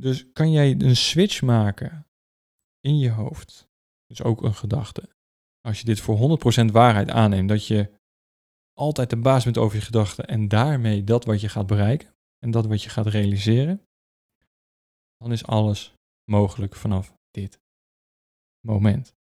Dus 0.00 0.32
kan 0.32 0.50
jij 0.50 0.80
een 0.80 0.96
switch 0.96 1.42
maken 1.42 2.06
in 2.80 2.98
je 2.98 3.10
hoofd, 3.10 3.68
dus 4.06 4.22
ook 4.22 4.42
een 4.42 4.54
gedachte, 4.54 5.08
als 5.60 5.78
je 5.78 5.84
dit 5.84 6.00
voor 6.00 6.38
100% 6.62 6.64
waarheid 6.72 7.10
aanneemt, 7.10 7.48
dat 7.48 7.66
je 7.66 7.90
altijd 8.72 9.10
de 9.10 9.16
baas 9.16 9.44
bent 9.44 9.58
over 9.58 9.76
je 9.76 9.84
gedachten 9.84 10.26
en 10.26 10.48
daarmee 10.48 11.04
dat 11.04 11.24
wat 11.24 11.40
je 11.40 11.48
gaat 11.48 11.66
bereiken 11.66 12.14
en 12.38 12.50
dat 12.50 12.66
wat 12.66 12.82
je 12.82 12.90
gaat 12.90 13.06
realiseren, 13.06 13.86
dan 15.16 15.32
is 15.32 15.46
alles 15.46 15.94
mogelijk 16.30 16.76
vanaf 16.76 17.14
dit 17.30 17.60
moment. 18.66 19.14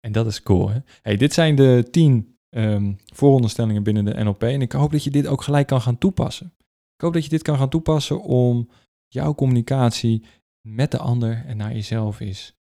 En 0.00 0.12
dat 0.12 0.26
is 0.26 0.42
cool, 0.42 0.68
hè? 0.68 0.80
Hey, 1.02 1.16
dit 1.16 1.32
zijn 1.32 1.54
de 1.54 1.88
10 1.90 2.38
um, 2.50 2.98
vooronderstellingen 3.04 3.82
binnen 3.82 4.04
de 4.04 4.24
NLP 4.24 4.42
en 4.42 4.62
ik 4.62 4.72
hoop 4.72 4.92
dat 4.92 5.04
je 5.04 5.10
dit 5.10 5.26
ook 5.26 5.42
gelijk 5.42 5.66
kan 5.66 5.80
gaan 5.80 5.98
toepassen. 5.98 6.54
Ik 6.94 7.00
hoop 7.00 7.12
dat 7.12 7.24
je 7.24 7.30
dit 7.30 7.42
kan 7.42 7.58
gaan 7.58 7.68
toepassen 7.68 8.22
om 8.22 8.68
jouw 9.08 9.34
communicatie 9.34 10.24
met 10.68 10.90
de 10.90 10.98
ander 10.98 11.44
en 11.46 11.56
naar 11.56 11.72
jezelf 11.72 12.20
is 12.20 12.54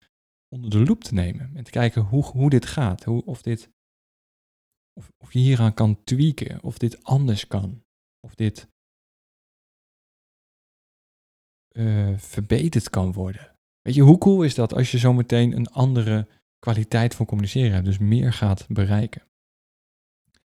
onder 0.54 0.70
de 0.70 0.84
loep 0.84 1.04
te 1.04 1.14
nemen. 1.14 1.56
En 1.56 1.64
te 1.64 1.70
kijken 1.70 2.02
hoe, 2.02 2.24
hoe 2.24 2.50
dit 2.50 2.66
gaat. 2.66 3.04
Hoe, 3.04 3.24
of, 3.24 3.42
dit, 3.42 3.70
of, 4.92 5.12
of 5.18 5.32
je 5.32 5.38
hieraan 5.38 5.74
kan 5.74 6.04
tweaken. 6.04 6.62
Of 6.62 6.78
dit 6.78 7.04
anders 7.04 7.46
kan. 7.46 7.84
Of 8.20 8.34
dit 8.34 8.68
uh, 11.76 12.18
verbeterd 12.18 12.90
kan 12.90 13.12
worden. 13.12 13.56
Weet 13.80 13.94
je, 13.94 14.02
hoe 14.02 14.18
cool 14.18 14.42
is 14.42 14.54
dat 14.54 14.74
als 14.74 14.90
je 14.90 14.98
zometeen 14.98 15.52
een 15.52 15.66
andere 15.66 16.28
kwaliteit 16.58 17.14
van 17.14 17.26
communiceren 17.26 17.72
hebt. 17.72 17.84
Dus 17.84 17.98
meer 17.98 18.32
gaat 18.32 18.66
bereiken. 18.68 19.22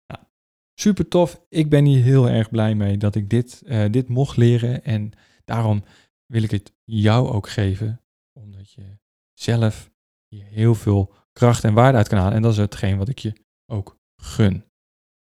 Nou, 0.07 0.25
super 0.75 1.09
tof. 1.09 1.45
Ik 1.49 1.71
ben 1.71 1.85
hier 1.85 2.03
heel 2.03 2.29
erg 2.29 2.51
blij 2.51 2.75
mee 2.75 2.97
dat 2.97 3.15
ik 3.15 3.31
dit, 3.31 3.63
uh, 3.65 3.91
dit 3.91 4.09
mocht 4.09 4.37
leren. 4.37 4.85
En 4.85 5.13
daarom 5.45 5.85
wil 6.27 6.43
ik 6.43 6.51
het 6.51 6.73
jou 6.85 7.29
ook 7.29 7.49
geven. 7.49 8.03
Omdat 8.33 8.73
je 8.73 8.99
zelf 9.41 9.91
hier 10.29 10.45
heel 10.45 10.75
veel 10.75 11.15
kracht 11.33 11.65
en 11.65 11.75
waarde 11.75 11.99
uit 11.99 12.09
kan 12.09 12.19
halen. 12.19 12.35
En 12.35 12.43
dat 12.43 12.53
is 12.53 12.59
hetgeen 12.59 12.99
wat 12.99 13.09
ik 13.09 13.19
je 13.19 13.33
ook 13.67 13.99
gun. 14.17 14.65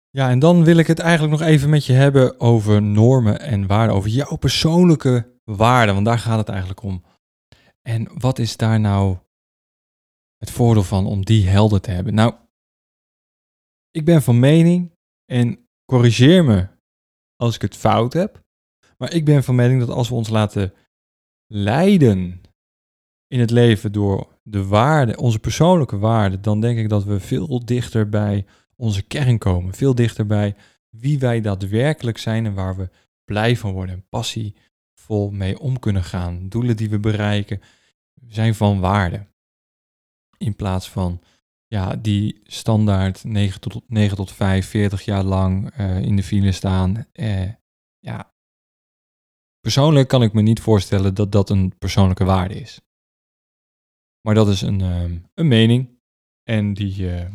Ja, 0.10 0.30
en 0.30 0.40
dan 0.40 0.64
wil 0.64 0.78
ik 0.78 0.88
het 0.88 1.00
eigenlijk 1.00 1.40
nog 1.40 1.48
even 1.50 1.70
met 1.70 1.86
je 1.86 1.94
hebben 1.94 2.40
over 2.40 2.82
normen 2.82 3.40
en 3.40 3.68
waarden. 3.68 3.96
Over 3.96 4.10
jouw 4.10 4.36
persoonlijke 4.36 5.40
waarden, 5.44 5.94
want 5.94 6.06
daar 6.06 6.20
gaat 6.20 6.38
het 6.38 6.50
eigenlijk 6.50 6.82
om. 6.82 7.04
En 7.82 8.20
wat 8.20 8.40
is 8.40 8.58
daar 8.58 8.80
nou 8.80 9.18
het 10.38 10.52
voordeel 10.52 10.84
van 10.84 11.06
om 11.06 11.26
die 11.26 11.48
helder 11.48 11.82
te 11.82 11.92
hebben? 11.92 12.14
Nou, 12.14 12.34
ik 13.92 14.06
ben 14.06 14.22
van 14.22 14.40
mening, 14.40 14.96
en 15.26 15.68
corrigeer 15.86 16.44
me 16.44 16.68
als 17.36 17.56
ik 17.56 17.62
het 17.62 17.76
fout 17.76 18.14
heb, 18.14 18.44
maar 18.98 19.14
ik 19.14 19.26
ben 19.26 19.44
van 19.44 19.56
mening 19.56 19.80
dat 19.80 19.90
als 19.90 20.10
we 20.10 20.16
ons 20.16 20.30
laten 20.30 20.74
leiden 21.48 22.43
in 23.34 23.40
het 23.40 23.52
leven 23.52 23.92
door 23.92 24.28
de 24.44 24.66
waarde, 24.66 25.18
onze 25.18 25.40
persoonlijke 25.40 25.98
waarde, 25.98 26.40
dan 26.40 26.62
denk 26.62 26.78
ik 26.78 26.90
dat 26.90 27.04
we 27.04 27.20
veel 27.20 27.66
dichter 27.66 28.10
bij 28.10 28.46
onze 28.76 29.02
kern 29.02 29.38
komen. 29.38 29.74
Veel 29.74 29.96
dichter 29.96 30.26
bij 30.26 30.56
wie 30.90 31.20
wij 31.20 31.42
daadwerkelijk 31.42 32.18
zijn 32.18 32.46
en 32.46 32.54
waar 32.54 32.76
we 32.76 32.90
blij 33.26 33.58
van 33.58 33.72
worden 33.72 33.96
en 33.96 34.06
passievol 34.10 35.32
mee 35.32 35.60
om 35.60 35.80
kunnen 35.80 36.04
gaan. 36.04 36.50
Doelen 36.50 36.78
die 36.78 36.90
we 36.90 37.00
bereiken 37.00 37.62
zijn 38.28 38.56
van 38.56 38.80
waarde. 38.80 39.28
In 40.38 40.56
plaats 40.56 40.90
van 40.90 41.22
ja, 41.68 41.96
die 41.96 42.42
standaard 42.44 43.24
9 43.24 43.60
tot, 43.60 43.84
9 43.88 44.16
tot 44.16 44.32
5, 44.32 44.68
40 44.68 45.06
jaar 45.06 45.24
lang 45.24 45.78
uh, 45.80 46.02
in 46.02 46.16
de 46.16 46.24
file 46.24 46.52
staan. 46.52 47.08
Uh, 47.14 47.52
ja, 48.00 48.34
persoonlijk 49.60 50.08
kan 50.08 50.24
ik 50.24 50.34
me 50.34 50.42
niet 50.42 50.60
voorstellen 50.60 51.14
dat 51.14 51.32
dat 51.32 51.50
een 51.50 51.74
persoonlijke 51.78 52.24
waarde 52.24 52.54
is. 52.54 52.82
Maar 54.26 54.36
dat 54.36 54.48
is 54.48 54.62
een, 54.62 54.82
ehm, 54.82 55.18
een 55.34 55.48
mening. 55.48 55.90
En 56.44 56.74
die 56.74 56.98
uh, 56.98 57.26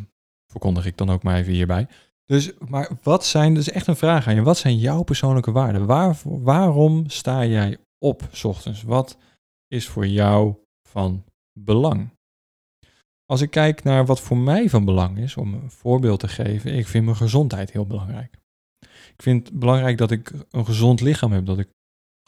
verkondig 0.51 0.85
ik 0.85 0.97
dan 0.97 1.09
ook 1.09 1.23
maar 1.23 1.37
even 1.37 1.53
hierbij. 1.53 1.87
Dus, 2.25 2.51
maar 2.57 2.91
wat 3.03 3.25
zijn, 3.25 3.53
dus 3.53 3.69
echt 3.69 3.87
een 3.87 3.95
vraag 3.95 4.27
aan 4.27 4.35
je. 4.35 4.41
Wat 4.41 4.57
zijn 4.57 4.77
jouw 4.77 5.03
persoonlijke 5.03 5.51
waarden? 5.51 5.85
Waar, 5.85 6.17
waarom 6.23 7.09
sta 7.09 7.45
jij 7.45 7.77
op 7.97 8.27
s 8.31 8.43
ochtends? 8.43 8.83
Wat 8.83 9.17
is 9.67 9.87
voor 9.87 10.07
jou 10.07 10.55
van 10.87 11.23
belang? 11.59 12.09
Als 13.25 13.41
ik 13.41 13.49
kijk 13.49 13.83
naar 13.83 14.05
wat 14.05 14.19
voor 14.19 14.37
mij 14.37 14.69
van 14.69 14.85
belang 14.85 15.17
is, 15.17 15.37
om 15.37 15.53
een 15.53 15.71
voorbeeld 15.71 16.19
te 16.19 16.27
geven, 16.27 16.73
ik 16.73 16.87
vind 16.87 17.05
mijn 17.05 17.17
gezondheid 17.17 17.71
heel 17.71 17.85
belangrijk. 17.85 18.37
Ik 19.15 19.21
vind 19.21 19.47
het 19.47 19.59
belangrijk 19.59 19.97
dat 19.97 20.11
ik 20.11 20.33
een 20.49 20.65
gezond 20.65 21.01
lichaam 21.01 21.31
heb, 21.31 21.45
dat 21.45 21.59
ik 21.59 21.69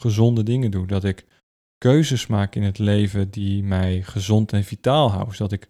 gezonde 0.01 0.43
dingen 0.43 0.71
doe, 0.71 0.87
dat 0.87 1.03
ik 1.03 1.25
keuzes 1.81 2.27
maak 2.27 2.55
in 2.55 2.63
het 2.63 2.77
leven 2.77 3.31
die 3.31 3.63
mij 3.63 4.01
gezond 4.01 4.53
en 4.53 4.63
vitaal 4.63 5.11
houden. 5.11 5.35
Zodat 5.35 5.51
ik 5.51 5.69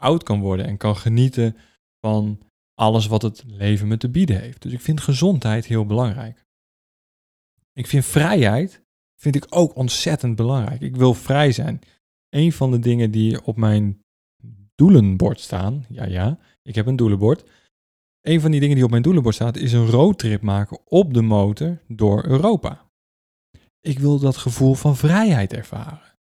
oud 0.00 0.22
kan 0.22 0.40
worden 0.40 0.66
en 0.66 0.76
kan 0.76 0.96
genieten 0.96 1.56
van 2.00 2.38
alles 2.74 3.06
wat 3.06 3.22
het 3.22 3.44
leven 3.46 3.88
me 3.88 3.96
te 3.96 4.08
bieden 4.08 4.40
heeft. 4.40 4.62
Dus 4.62 4.72
ik 4.72 4.80
vind 4.80 5.00
gezondheid 5.00 5.66
heel 5.66 5.86
belangrijk. 5.86 6.44
Ik 7.72 7.86
vind 7.86 8.04
vrijheid 8.04 8.84
vind 9.20 9.34
ik 9.34 9.46
ook 9.48 9.76
ontzettend 9.76 10.36
belangrijk. 10.36 10.80
Ik 10.80 10.96
wil 10.96 11.14
vrij 11.14 11.52
zijn. 11.52 11.80
Een 12.28 12.52
van 12.52 12.70
de 12.70 12.78
dingen 12.78 13.10
die 13.10 13.44
op 13.44 13.56
mijn 13.56 14.04
doelenbord 14.74 15.40
staan, 15.40 15.84
ja 15.88 16.04
ja, 16.04 16.38
ik 16.62 16.74
heb 16.74 16.86
een 16.86 16.96
doelenbord. 16.96 17.50
Een 18.20 18.40
van 18.40 18.50
die 18.50 18.60
dingen 18.60 18.74
die 18.74 18.84
op 18.84 18.90
mijn 18.90 19.02
doelenbord 19.02 19.34
staat 19.34 19.56
is 19.56 19.72
een 19.72 19.86
roadtrip 19.86 20.42
maken 20.42 20.78
op 20.84 21.14
de 21.14 21.22
motor 21.22 21.78
door 21.86 22.24
Europa. 22.24 22.85
Ik 23.86 23.98
wil 23.98 24.18
dat 24.18 24.36
gevoel 24.36 24.74
van 24.74 24.96
vrijheid 24.96 25.52
ervaren. 25.52 26.18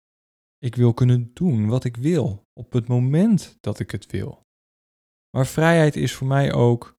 Ik 0.58 0.76
wil 0.76 0.94
kunnen 0.94 1.34
doen 1.34 1.68
wat 1.68 1.84
ik 1.84 1.98
wil 1.98 2.48
op 2.54 2.72
het 2.72 2.88
moment 2.88 3.58
dat 3.60 3.80
ik 3.80 3.92
het 3.92 4.06
wil. 4.06 4.48
Maar 5.30 5.48
vrijheid 5.48 5.96
is 5.96 6.14
voor 6.14 6.28
mij 6.28 6.54
ook 6.54 6.98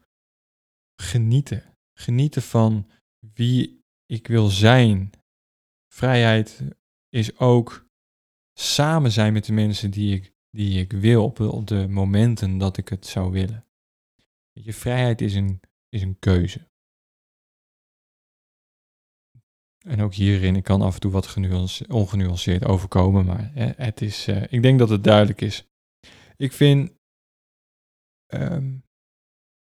genieten. 1.03 1.77
Genieten 1.99 2.42
van 2.42 2.90
wie 3.35 3.85
ik 4.07 4.27
wil 4.27 4.46
zijn 4.46 5.11
vrijheid 5.92 6.62
is 7.09 7.38
ook 7.38 7.87
samen 8.59 9.12
zijn 9.12 9.33
met 9.33 9.44
de 9.44 9.53
mensen 9.53 9.90
die 9.90 10.14
ik, 10.14 10.33
die 10.51 10.81
ik 10.81 10.92
wil 10.92 11.25
op 11.51 11.66
de, 11.66 11.87
momenten 11.88 12.59
dat 12.59 12.77
ik 12.77 12.88
het 12.88 13.07
zou 13.07 13.33
willen. 13.33 13.66
Je, 14.53 14.73
vrijheid 14.73 15.20
is 15.20 15.35
een, 15.35 15.61
is 15.88 16.03
een 16.03 16.18
keuze. 16.18 16.69
En 19.90 20.00
ook 20.00 20.14
hierin, 20.14 20.57
ik 20.57 20.62
kan 20.62 20.83
af 20.83 20.94
en 20.94 21.00
toe 21.00 21.11
wat 21.11 21.37
ongenuanceerd 21.88 22.64
overkomen, 22.64 23.24
maar 23.24 23.50
het 23.76 24.00
is, 24.00 24.29
uh, 24.29 24.42
ik 24.48 24.62
denk 24.62 24.79
dat 24.79 24.88
het 24.88 25.05
duidelijk 25.05 25.40
is. 25.40 25.64
Ik 26.37 26.53
vind 26.53 26.92
um, 28.35 28.83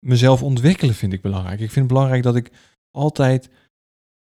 mezelf 0.06 0.42
ontwikkelen 0.42 0.94
vind 0.94 1.12
ik 1.12 1.22
belangrijk. 1.22 1.60
Ik 1.60 1.70
vind 1.70 1.84
het 1.84 1.94
belangrijk 1.94 2.22
dat 2.22 2.36
ik 2.36 2.52
altijd, 2.90 3.50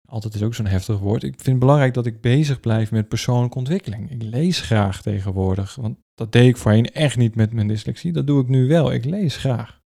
altijd 0.10 0.34
is 0.34 0.44
ook 0.44 0.56
zo'n 0.56 0.66
heftig 0.66 1.00
woord, 1.00 1.24
ik 1.24 1.34
vind 1.34 1.46
het 1.46 1.60
belangrijk 1.60 1.94
dat 1.94 2.06
ik 2.06 2.22
bezig 2.22 2.60
blijf 2.60 2.92
met 2.92 3.08
persoonlijke 3.08 3.58
ontwikkeling. 3.58 4.12
Ik 4.12 4.22
lees 4.22 4.62
graag 4.62 5.02
tegenwoordig, 5.02 5.76
want 5.76 5.98
dat 6.14 6.32
deed 6.32 6.48
ik 6.48 6.58
voorheen 6.58 6.92
echt 6.92 7.18
niet 7.18 7.36
met 7.36 7.54
mijn 7.54 7.68
dyslexie. 7.68 8.12
Dat 8.12 8.28
doe 8.28 8.42
ik 8.42 8.48
nu 8.48 8.68
wel. 8.68 8.92
Ik 8.92 9.06
lees 9.06 9.38
graag. 9.38 9.82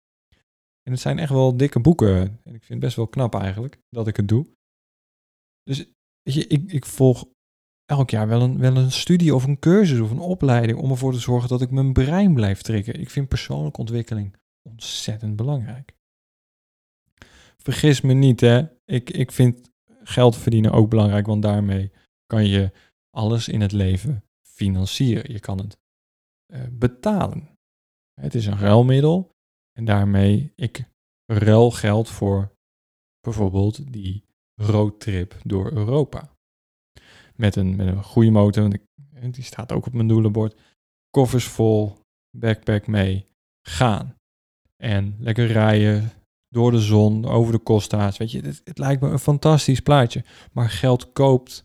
En 0.84 0.91
het 0.91 1.02
zijn 1.02 1.20
echt 1.20 1.32
wel 1.32 1.58
dikke 1.58 1.80
boeken. 1.80 2.17
En 2.20 2.56
ik 2.56 2.63
vind 2.63 2.67
het 2.67 2.80
best 2.80 2.96
wel 2.96 3.08
knap 3.08 3.36
eigenlijk 3.36 3.80
dat 3.89 4.08
ik 4.08 4.17
het 4.17 4.28
doe. 4.28 4.48
Dus 5.63 5.86
weet 6.28 6.36
je, 6.36 6.48
ik, 6.48 6.72
ik 6.72 6.86
volg 6.86 7.26
elk 7.86 8.10
jaar 8.10 8.28
wel 8.28 8.42
een, 8.42 8.60
wel 8.60 8.76
een 8.76 8.92
studie 8.92 9.36
of 9.36 9.44
een 9.44 9.60
cursus 9.60 10.00
of 10.00 10.12
een 10.12 10.20
opleiding 10.20 10.80
om 10.80 10.90
ervoor 10.90 11.13
te 11.13 11.20
zorgen 11.20 11.50
dat 11.50 11.62
ik 11.62 11.72
mijn 11.72 11.94
brein 11.94 12.34
blijf 12.34 12.62
trekken. 12.62 13.00
Ik 13.00 13.10
vind 13.10 13.28
persoonlijke 13.28 13.80
ontwikkeling 13.80 14.36
ontzettend 14.70 15.36
belangrijk. 15.36 15.96
Vergis 17.58 18.02
me 18.02 18.13
niet, 18.13 18.42
hè. 18.42 18.68
Ik, 18.86 19.10
ik 19.10 19.32
vind 19.32 19.72
geld 20.04 20.36
verdienen 20.36 20.72
ook 20.72 20.90
belangrijk, 20.90 21.26
want 21.26 21.42
daarmee 21.42 21.92
kan 22.26 22.46
je 22.46 22.72
alles 23.10 23.48
in 23.48 23.62
het 23.62 23.72
leven 23.72 24.24
financieren. 24.48 25.32
Je 25.32 25.40
kan 25.40 25.58
het 25.58 25.78
uh, 26.54 26.62
betalen. 26.72 27.58
Het 28.22 28.36
is 28.36 28.46
een 28.46 28.60
ruilmiddel 28.60 29.36
en 29.74 29.86
daarmee 29.86 30.52
ik 30.56 30.90
ruil 31.26 31.72
geld 31.72 32.10
voor 32.10 32.56
bijvoorbeeld 33.20 33.94
die 33.94 34.27
roadtrip 34.62 35.36
door 35.43 35.72
Europa. 35.72 36.30
Met 37.36 37.56
een, 37.56 37.76
met 37.76 37.88
een 37.88 38.04
goede 38.04 38.32
motor, 38.32 38.70
die 39.32 39.43
staat 39.43 39.72
ook 39.72 39.86
op 39.86 39.93
mijn 39.93 40.08
doelenbord. 40.08 40.60
Koffers 41.10 41.46
vol, 41.48 41.98
backpack 42.38 42.88
mee, 42.88 43.26
gaan. 43.62 44.15
En 44.84 45.15
lekker 45.20 45.48
rijden 45.48 46.12
door 46.50 46.72
de 46.72 46.82
zon, 46.82 47.26
over 47.26 47.52
de 47.52 47.63
Costa's. 47.63 48.17
Weet 48.17 48.32
je, 48.32 48.41
het, 48.41 48.62
het 48.63 48.78
lijkt 48.78 49.02
me 49.02 49.10
een 49.10 49.20
fantastisch 49.20 49.80
plaatje. 49.80 50.24
Maar 50.52 50.70
geld 50.70 51.12
koopt 51.12 51.63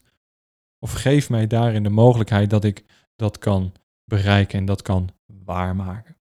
of 0.79 0.93
geeft 0.93 1.31
mij 1.31 1.47
daarin 1.47 1.83
de 1.83 1.91
mogelijkheid 1.91 2.51
dat 2.51 2.65
ik 2.65 2.85
dat 3.17 3.39
kan 3.39 3.73
bereiken 4.05 4.59
en 4.59 4.65
dat 4.65 4.83
kan 4.83 5.11
waarmaken. 5.45 6.17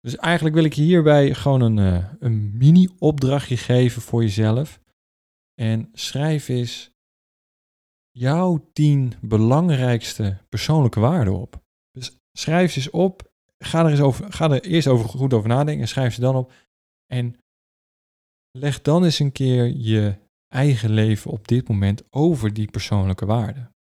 Dus 0.00 0.16
eigenlijk 0.16 0.54
wil 0.54 0.64
ik 0.64 0.74
hierbij 0.74 1.34
gewoon 1.34 1.60
een, 1.60 1.76
uh, 1.76 2.04
een 2.18 2.56
mini-opdrachtje 2.56 3.56
geven 3.56 4.02
voor 4.02 4.22
jezelf. 4.22 4.80
En 5.58 5.88
schrijf 5.92 6.48
eens 6.48 6.90
jouw 8.10 8.68
tien 8.72 9.12
belangrijkste 9.20 10.44
persoonlijke 10.48 11.00
waarden 11.00 11.34
op. 11.34 11.62
Dus 11.90 12.18
schrijf 12.32 12.72
ze 12.72 12.78
eens 12.78 12.90
op. 12.90 13.32
Ga 13.58 13.84
er, 13.84 13.90
eens 13.90 14.00
over, 14.00 14.32
ga 14.32 14.50
er 14.50 14.62
eerst 14.62 14.88
goed 14.88 15.32
over 15.32 15.48
nadenken 15.48 15.82
en 15.82 15.88
schrijf 15.88 16.14
ze 16.14 16.20
dan 16.20 16.36
op. 16.36 16.52
En 17.06 17.36
leg 18.50 18.82
dan 18.82 19.04
eens 19.04 19.18
een 19.18 19.32
keer 19.32 19.66
je 19.66 20.18
eigen 20.48 20.90
leven 20.90 21.30
op 21.30 21.48
dit 21.48 21.68
moment 21.68 22.12
over 22.12 22.54
die 22.54 22.70
persoonlijke 22.70 23.26
waarden. 23.26 23.74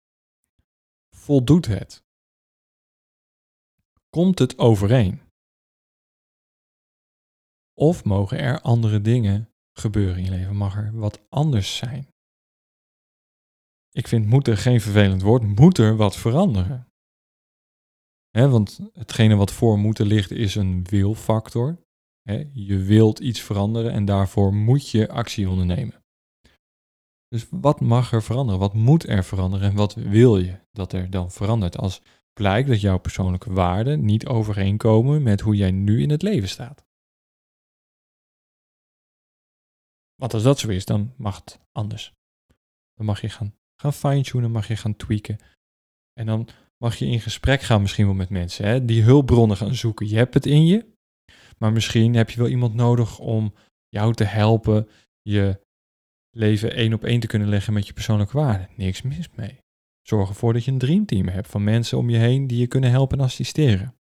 Voldoet 1.15 1.65
het? 1.65 2.03
Komt 4.09 4.39
het 4.39 4.57
overeen? 4.57 5.21
Of 7.73 8.03
mogen 8.03 8.39
er 8.39 8.61
andere 8.61 9.01
dingen 9.01 9.51
gebeuren 9.79 10.17
in 10.17 10.23
je 10.23 10.29
leven? 10.29 10.55
Mag 10.55 10.75
er 10.75 10.91
wat 10.93 11.21
anders 11.29 11.75
zijn? 11.75 12.07
Ik 13.91 14.07
vind 14.07 14.25
moeten 14.25 14.57
geen 14.57 14.81
vervelend 14.81 15.21
woord. 15.21 15.43
Moet 15.43 15.77
er 15.77 15.95
wat 15.95 16.15
veranderen? 16.15 16.87
He, 18.29 18.49
want 18.49 18.79
hetgene 18.93 19.35
wat 19.35 19.51
voor 19.51 19.79
moeten 19.79 20.05
ligt 20.05 20.31
is 20.31 20.55
een 20.55 20.83
wilfactor. 20.83 21.85
Je 22.51 22.77
wilt 22.77 23.19
iets 23.19 23.41
veranderen 23.41 23.91
en 23.91 24.05
daarvoor 24.05 24.53
moet 24.53 24.89
je 24.89 25.09
actie 25.09 25.49
ondernemen. 25.49 26.03
Dus 27.27 27.47
wat 27.49 27.79
mag 27.81 28.11
er 28.11 28.23
veranderen? 28.23 28.59
Wat 28.59 28.73
moet 28.73 29.07
er 29.07 29.23
veranderen 29.23 29.69
en 29.69 29.75
wat 29.75 29.93
wil 29.93 30.37
je 30.37 30.59
dat 30.71 30.93
er 30.93 31.09
dan 31.09 31.31
verandert 31.31 31.77
als 31.77 32.01
blijkt 32.33 32.67
dat 32.67 32.81
jouw 32.81 32.97
persoonlijke 32.97 33.53
waarden 33.53 34.05
niet 34.05 34.27
overeenkomen 34.27 35.23
met 35.23 35.41
hoe 35.41 35.55
jij 35.55 35.71
nu 35.71 36.01
in 36.01 36.09
het 36.09 36.21
leven 36.21 36.49
staat? 36.49 36.86
Want 40.21 40.33
als 40.33 40.43
dat 40.43 40.59
zo 40.59 40.67
is, 40.67 40.85
dan 40.85 41.13
mag 41.17 41.35
het 41.35 41.59
anders. 41.71 42.13
Dan 42.93 43.05
mag 43.05 43.21
je 43.21 43.29
gaan, 43.29 43.55
gaan 43.81 43.93
fine-tunen, 43.93 44.51
mag 44.51 44.67
je 44.67 44.75
gaan 44.75 44.95
tweaken. 44.95 45.37
En 46.13 46.25
dan 46.25 46.47
mag 46.77 46.95
je 46.95 47.05
in 47.05 47.19
gesprek 47.19 47.61
gaan 47.61 47.81
misschien 47.81 48.05
wel 48.05 48.15
met 48.15 48.29
mensen. 48.29 48.65
Hè? 48.65 48.85
Die 48.85 49.03
hulpbronnen 49.03 49.57
gaan 49.57 49.75
zoeken. 49.75 50.07
Je 50.07 50.15
hebt 50.15 50.33
het 50.33 50.45
in 50.45 50.65
je, 50.65 50.85
maar 51.57 51.71
misschien 51.71 52.15
heb 52.15 52.29
je 52.29 52.39
wel 52.39 52.47
iemand 52.47 52.73
nodig 52.73 53.19
om 53.19 53.53
jou 53.89 54.13
te 54.13 54.23
helpen 54.23 54.89
je 55.21 55.65
leven 56.35 56.73
één 56.73 56.93
op 56.93 57.03
één 57.03 57.19
te 57.19 57.27
kunnen 57.27 57.49
leggen 57.49 57.73
met 57.73 57.87
je 57.87 57.93
persoonlijke 57.93 58.37
waarden. 58.37 58.69
Niks 58.75 59.01
mis 59.01 59.29
mee. 59.35 59.59
Zorg 60.01 60.29
ervoor 60.29 60.53
dat 60.53 60.63
je 60.63 60.71
een 60.71 60.77
dreamteam 60.77 61.27
hebt 61.27 61.47
van 61.47 61.63
mensen 61.63 61.97
om 61.97 62.09
je 62.09 62.17
heen 62.17 62.47
die 62.47 62.59
je 62.59 62.67
kunnen 62.67 62.89
helpen 62.89 63.17
en 63.17 63.23
assisteren. 63.23 63.95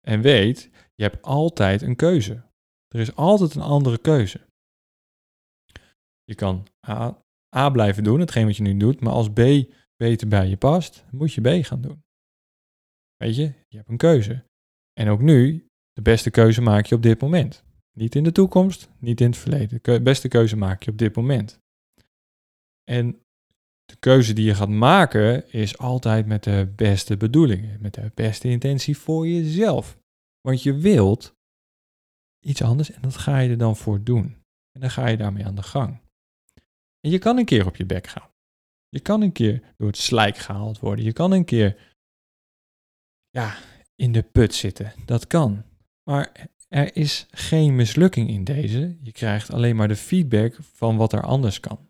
En 0.00 0.20
weet, 0.20 0.70
je 0.94 1.02
hebt 1.02 1.22
altijd 1.22 1.82
een 1.82 1.96
keuze. 1.96 2.42
Er 2.88 3.00
is 3.00 3.14
altijd 3.14 3.54
een 3.54 3.62
andere 3.62 3.98
keuze. 3.98 4.40
Je 6.24 6.34
kan 6.34 6.66
A, 7.56 7.70
blijven 7.70 8.04
doen, 8.04 8.20
hetgeen 8.20 8.46
wat 8.46 8.56
je 8.56 8.62
nu 8.62 8.76
doet, 8.76 9.00
maar 9.00 9.12
als 9.12 9.32
B 9.32 9.40
beter 9.96 10.28
bij 10.28 10.48
je 10.48 10.56
past, 10.56 11.04
moet 11.10 11.32
je 11.32 11.40
B 11.40 11.64
gaan 11.64 11.80
doen. 11.80 12.02
Weet 13.16 13.36
je, 13.36 13.52
je 13.68 13.76
hebt 13.76 13.88
een 13.88 13.96
keuze. 13.96 14.44
En 14.92 15.08
ook 15.08 15.20
nu, 15.20 15.66
de 15.92 16.02
beste 16.02 16.30
keuze 16.30 16.60
maak 16.60 16.86
je 16.86 16.94
op 16.94 17.02
dit 17.02 17.20
moment. 17.20 17.64
Niet 17.92 18.14
in 18.14 18.24
de 18.24 18.32
toekomst, 18.32 18.88
niet 18.98 19.20
in 19.20 19.26
het 19.26 19.36
verleden. 19.36 19.78
De 19.82 20.02
beste 20.02 20.28
keuze 20.28 20.56
maak 20.56 20.82
je 20.82 20.90
op 20.90 20.98
dit 20.98 21.16
moment. 21.16 21.58
En 22.84 23.22
de 23.84 23.96
keuze 23.96 24.32
die 24.32 24.44
je 24.44 24.54
gaat 24.54 24.68
maken 24.68 25.52
is 25.52 25.78
altijd 25.78 26.26
met 26.26 26.44
de 26.44 26.72
beste 26.76 27.16
bedoelingen, 27.16 27.80
met 27.80 27.94
de 27.94 28.10
beste 28.14 28.48
intentie 28.48 28.98
voor 28.98 29.28
jezelf. 29.28 29.98
Want 30.40 30.62
je 30.62 30.74
wilt 30.78 31.34
iets 32.46 32.62
anders 32.62 32.90
en 32.90 33.02
dat 33.02 33.16
ga 33.16 33.38
je 33.38 33.50
er 33.50 33.58
dan 33.58 33.76
voor 33.76 34.04
doen. 34.04 34.36
En 34.72 34.80
dan 34.80 34.90
ga 34.90 35.06
je 35.06 35.16
daarmee 35.16 35.44
aan 35.44 35.54
de 35.54 35.62
gang. 35.62 36.00
En 37.04 37.10
je 37.10 37.18
kan 37.18 37.38
een 37.38 37.44
keer 37.44 37.66
op 37.66 37.76
je 37.76 37.86
bek 37.86 38.06
gaan. 38.06 38.30
Je 38.88 39.00
kan 39.00 39.22
een 39.22 39.32
keer 39.32 39.74
door 39.76 39.86
het 39.86 39.96
slijk 39.96 40.36
gehaald 40.36 40.78
worden. 40.78 41.04
Je 41.04 41.12
kan 41.12 41.32
een 41.32 41.44
keer 41.44 41.96
ja, 43.30 43.58
in 43.94 44.12
de 44.12 44.22
put 44.22 44.54
zitten. 44.54 44.92
Dat 45.04 45.26
kan. 45.26 45.64
Maar 46.10 46.50
er 46.68 46.96
is 46.96 47.26
geen 47.30 47.76
mislukking 47.76 48.28
in 48.28 48.44
deze. 48.44 48.98
Je 49.02 49.12
krijgt 49.12 49.52
alleen 49.52 49.76
maar 49.76 49.88
de 49.88 49.96
feedback 49.96 50.54
van 50.54 50.96
wat 50.96 51.12
er 51.12 51.22
anders 51.22 51.60
kan. 51.60 51.88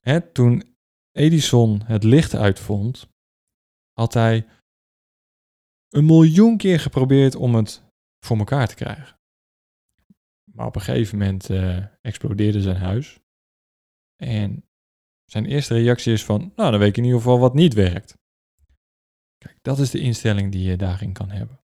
Hè, 0.00 0.32
toen 0.32 0.76
Edison 1.12 1.82
het 1.84 2.04
licht 2.04 2.34
uitvond, 2.34 3.08
had 3.92 4.14
hij 4.14 4.46
een 5.88 6.06
miljoen 6.06 6.56
keer 6.56 6.80
geprobeerd 6.80 7.34
om 7.34 7.54
het 7.54 7.82
voor 8.26 8.38
elkaar 8.38 8.68
te 8.68 8.74
krijgen. 8.74 9.17
Maar 10.58 10.66
op 10.66 10.74
een 10.74 10.80
gegeven 10.80 11.18
moment 11.18 11.50
uh, 11.50 11.84
explodeerde 12.00 12.60
zijn 12.60 12.76
huis. 12.76 13.20
En 14.16 14.64
zijn 15.24 15.46
eerste 15.46 15.74
reactie 15.74 16.12
is 16.12 16.24
van, 16.24 16.52
nou 16.56 16.70
dan 16.70 16.80
weet 16.80 16.88
ik 16.88 16.96
in 16.96 17.04
ieder 17.04 17.18
geval 17.18 17.38
wat 17.38 17.54
niet 17.54 17.74
werkt. 17.74 18.18
Kijk, 19.38 19.58
dat 19.62 19.78
is 19.78 19.90
de 19.90 20.00
instelling 20.00 20.52
die 20.52 20.62
je 20.62 20.76
daarin 20.76 21.12
kan 21.12 21.30
hebben. 21.30 21.60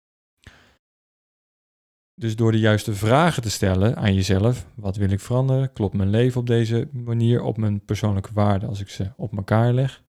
Dus 2.14 2.36
door 2.36 2.52
de 2.52 2.60
juiste 2.60 2.94
vragen 2.94 3.42
te 3.42 3.50
stellen 3.50 3.96
aan 3.96 4.14
jezelf, 4.14 4.68
wat 4.76 4.96
wil 4.96 5.10
ik 5.10 5.20
veranderen? 5.20 5.74
Klopt 5.74 5.94
mijn 5.94 6.10
leven 6.10 6.40
op 6.42 6.48
deze 6.48 6.90
manier, 6.92 7.42
op 7.42 7.58
mijn 7.58 7.86
persoonlijke 7.86 8.34
waarden 8.34 8.70
als 8.70 8.80
ik 8.80 8.90
ze 8.90 9.14
op 9.18 9.38
elkaar 9.38 9.74
leg? 9.74 10.04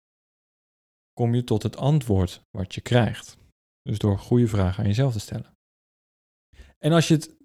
Kom 1.13 1.35
je 1.35 1.43
tot 1.43 1.63
het 1.63 1.77
antwoord 1.77 2.47
wat 2.51 2.75
je 2.75 2.81
krijgt. 2.81 3.37
Dus 3.81 3.97
door 3.97 4.19
goede 4.19 4.47
vragen 4.47 4.83
aan 4.83 4.89
jezelf 4.89 5.13
te 5.13 5.19
stellen. 5.19 5.57
En 6.77 6.91
als 6.91 7.07
je 7.07 7.13
het 7.13 7.36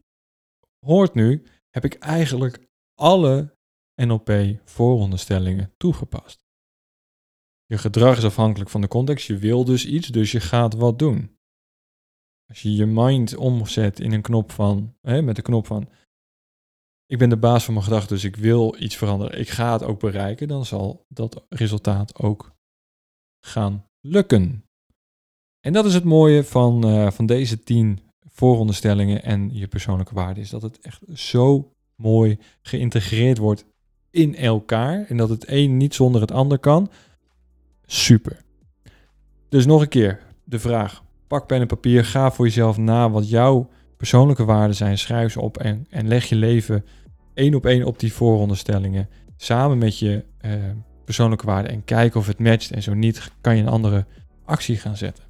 hoort 0.87 1.15
nu, 1.15 1.47
heb 1.71 1.85
ik 1.85 1.95
eigenlijk 1.95 2.69
alle 2.95 3.57
NLP-vooronderstellingen 4.03 5.73
toegepast. 5.77 6.47
Je 7.65 7.79
gedrag 7.79 8.17
is 8.17 8.25
afhankelijk 8.25 8.71
van 8.71 8.81
de 8.81 8.89
context. 8.89 9.27
Je 9.27 9.37
wil 9.37 9.65
dus 9.65 9.87
iets, 9.87 10.09
dus 10.09 10.33
je 10.33 10.41
gaat 10.41 10.75
wat 10.75 10.99
doen. 10.99 11.37
Als 12.49 12.63
je 12.63 12.75
je 12.75 12.87
mind 12.87 13.37
omzet 13.37 14.01
in 14.01 14.13
een 14.13 14.23
knop 14.23 14.51
van, 14.51 14.97
hè, 15.01 15.23
met 15.23 15.37
de 15.37 15.43
knop 15.43 15.67
van, 15.67 15.89
ik 17.07 17.19
ben 17.19 17.29
de 17.29 17.37
baas 17.37 17.65
van 17.65 17.75
mijn 17.75 17.87
gedachten, 17.87 18.15
dus 18.15 18.25
ik 18.25 18.37
wil 18.37 18.77
iets 18.79 18.97
veranderen. 18.97 19.39
Ik 19.39 19.49
ga 19.49 19.73
het 19.73 19.83
ook 19.83 20.01
bereiken. 20.01 20.49
Dan 20.49 20.65
zal 20.65 21.05
dat 21.09 21.45
resultaat 21.49 22.19
ook 22.19 22.53
gaan 23.47 23.87
lukken. 24.01 24.65
En 25.61 25.73
dat 25.73 25.85
is 25.85 25.95
het 25.95 26.05
mooie 26.05 26.45
van, 26.45 26.89
uh, 26.89 27.11
van 27.11 27.27
deze 27.27 27.63
tien 27.63 28.12
vooronderstellingen 28.33 29.23
en 29.23 29.51
je 29.53 29.67
persoonlijke 29.67 30.15
waarde. 30.15 30.41
Is 30.41 30.51
dat 30.51 30.63
het 30.63 30.79
echt 30.81 31.01
zo 31.15 31.73
mooi 31.97 32.39
geïntegreerd 32.63 33.39
wordt 33.39 33.65
in 34.11 34.37
elkaar. 34.37 35.05
En 35.09 35.17
dat 35.17 35.29
het 35.29 35.45
een 35.49 35.77
niet 35.77 35.95
zonder 35.95 36.21
het 36.21 36.33
ander 36.33 36.59
kan. 36.59 36.91
Super. 37.85 38.41
Dus 39.49 39.67
nog 39.67 39.81
een 39.81 39.89
keer 39.89 40.21
de 40.45 40.59
vraag. 40.59 41.03
Pak 41.27 41.47
pen 41.47 41.61
en 41.61 41.67
papier. 41.67 42.05
Ga 42.05 42.31
voor 42.31 42.45
jezelf 42.45 42.77
na 42.77 43.11
wat 43.11 43.29
jouw 43.29 43.69
persoonlijke 43.97 44.45
waarden 44.45 44.77
zijn. 44.77 44.99
Schrijf 44.99 45.33
ze 45.33 45.41
op 45.41 45.59
en, 45.59 45.87
en 45.91 46.09
leg 46.09 46.25
je 46.25 46.35
leven 46.35 46.85
één 47.35 47.55
op 47.55 47.67
één 47.67 47.85
op 47.85 47.99
die 47.99 48.13
vooronderstellingen. 48.13 49.09
Samen 49.37 49.79
met 49.79 49.99
je 49.99 50.25
uh, 50.45 50.53
persoonlijke 51.05 51.47
waarden. 51.47 51.73
En 51.73 51.85
kijk 51.85 52.15
of 52.15 52.27
het 52.27 52.39
matcht. 52.39 52.71
En 52.71 52.83
zo 52.83 52.95
niet, 52.95 53.31
kan 53.41 53.57
je 53.57 53.63
een 53.63 53.69
andere 53.69 54.07
actie 54.45 54.77
gaan 54.77 54.97
zetten. 54.97 55.25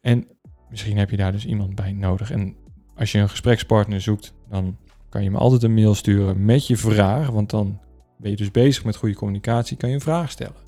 En 0.00 0.26
misschien 0.74 0.98
heb 0.98 1.10
je 1.10 1.16
daar 1.16 1.32
dus 1.32 1.46
iemand 1.46 1.74
bij 1.74 1.92
nodig. 1.92 2.30
En 2.30 2.56
als 2.96 3.12
je 3.12 3.18
een 3.18 3.28
gesprekspartner 3.28 4.00
zoekt, 4.00 4.34
dan 4.48 4.76
kan 5.08 5.22
je 5.22 5.30
me 5.30 5.38
altijd 5.38 5.62
een 5.62 5.74
mail 5.74 5.94
sturen 5.94 6.44
met 6.44 6.66
je 6.66 6.76
vraag. 6.76 7.30
Want 7.30 7.50
dan 7.50 7.80
ben 8.18 8.30
je 8.30 8.36
dus 8.36 8.50
bezig 8.50 8.84
met 8.84 8.96
goede 8.96 9.14
communicatie, 9.14 9.76
kan 9.76 9.88
je 9.88 9.94
een 9.94 10.00
vraag 10.00 10.30
stellen. 10.30 10.62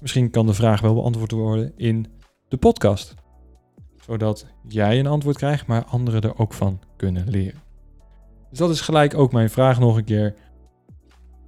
Misschien 0.00 0.30
kan 0.30 0.46
de 0.46 0.54
vraag 0.54 0.80
wel 0.80 0.94
beantwoord 0.94 1.30
worden 1.30 1.72
in 1.76 2.06
de 2.48 2.56
podcast. 2.56 3.14
Zodat 4.00 4.46
jij 4.68 4.98
een 4.98 5.06
antwoord 5.06 5.36
krijgt, 5.36 5.66
maar 5.66 5.84
anderen 5.84 6.20
er 6.20 6.38
ook 6.38 6.52
van 6.52 6.80
kunnen 6.96 7.28
leren. 7.28 7.62
Dus 8.50 8.58
dat 8.58 8.70
is 8.70 8.80
gelijk 8.80 9.14
ook 9.14 9.32
mijn 9.32 9.50
vraag 9.50 9.78
nog 9.78 9.96
een 9.96 10.04
keer. 10.04 10.34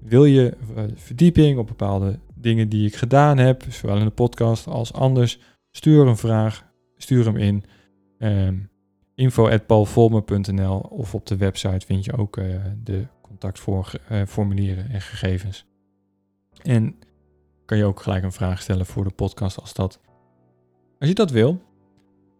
Wil 0.01 0.25
je 0.25 0.57
eh, 0.77 0.85
verdieping 0.95 1.59
op 1.59 1.67
bepaalde 1.67 2.19
dingen 2.35 2.69
die 2.69 2.87
ik 2.87 2.97
gedaan 2.97 3.39
heb, 3.39 3.65
zowel 3.69 3.97
in 3.97 4.05
de 4.05 4.11
podcast 4.11 4.67
als 4.67 4.93
anders? 4.93 5.41
Stuur 5.71 6.07
een 6.07 6.17
vraag, 6.17 6.70
stuur 7.03 7.25
hem 7.25 7.37
in. 7.37 7.65
Um, 8.19 8.71
info.paulvolmer.nl 9.15 10.79
of 10.79 11.15
op 11.15 11.27
de 11.27 11.37
website 11.37 11.87
vind 11.87 12.05
je 12.05 12.17
ook 12.17 12.37
uh, 12.37 12.65
de 12.83 13.07
contactformulieren 13.23 14.91
en 14.91 15.01
gegevens. 15.01 15.67
En 16.63 16.95
kan 17.65 17.79
je 17.79 17.85
ook 17.85 18.01
gelijk 18.01 18.25
een 18.25 18.33
vraag 18.33 18.63
stellen 18.63 18.87
voor 18.87 19.05
de 19.05 19.11
podcast 19.11 19.61
als, 19.61 19.75
dat, 19.75 20.01
als 20.99 21.09
je 21.09 21.15
dat 21.15 21.31
wil. 21.31 21.63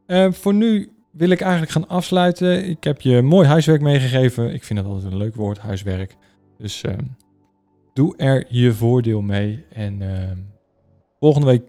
Uh, 0.07 0.33
voor 0.33 0.55
nu 0.55 0.93
wil 1.11 1.31
ik 1.31 1.41
eigenlijk 1.41 1.73
gaan 1.73 1.89
afsluiten. 1.89 2.69
Ik 2.69 2.85
heb 2.85 3.01
je 3.01 3.23
mooi 3.23 3.47
huiswerk 3.47 3.81
meegegeven. 3.81 4.55
Ik 4.55 4.65
vind 4.65 4.79
dat 4.79 4.89
altijd 4.89 5.13
een 5.13 5.19
leuk 5.19 5.35
woord, 5.35 5.59
huiswerk. 5.59 6.17
Dus 6.59 6.83
uh, 6.83 6.93
doe 7.93 8.17
er 8.17 8.47
je 8.49 8.73
voordeel 8.73 9.21
mee. 9.21 9.65
En 9.73 10.03
volgende 11.19 11.47
week 11.47 11.63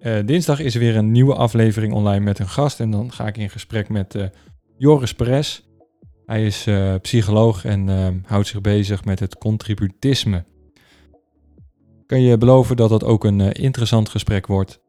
uh, 0.00 0.18
dinsdag 0.24 0.60
is 0.60 0.74
er 0.74 0.80
weer 0.80 0.96
een 0.96 1.12
nieuwe 1.12 1.34
aflevering 1.34 1.92
online 1.92 2.24
met 2.24 2.38
een 2.38 2.48
gast. 2.48 2.80
En 2.80 2.90
dan 2.90 3.12
ga 3.12 3.26
ik 3.26 3.36
in 3.36 3.50
gesprek 3.50 3.88
met 3.88 4.14
uh, 4.14 4.24
Joris 4.76 5.14
Perez. 5.14 5.60
Hij 6.26 6.46
is 6.46 6.66
uh, 6.66 6.94
psycholoog 7.02 7.64
en 7.64 8.22
houdt 8.26 8.46
zich 8.46 8.60
bezig 8.60 9.04
met 9.04 9.20
het 9.20 9.38
contributisme. 9.38 10.44
Kan 12.06 12.20
je 12.20 12.38
beloven 12.38 12.76
dat 12.76 12.88
dat 12.88 13.04
ook 13.04 13.24
een 13.24 13.52
interessant 13.52 14.08
gesprek 14.08 14.46
wordt? 14.46 14.80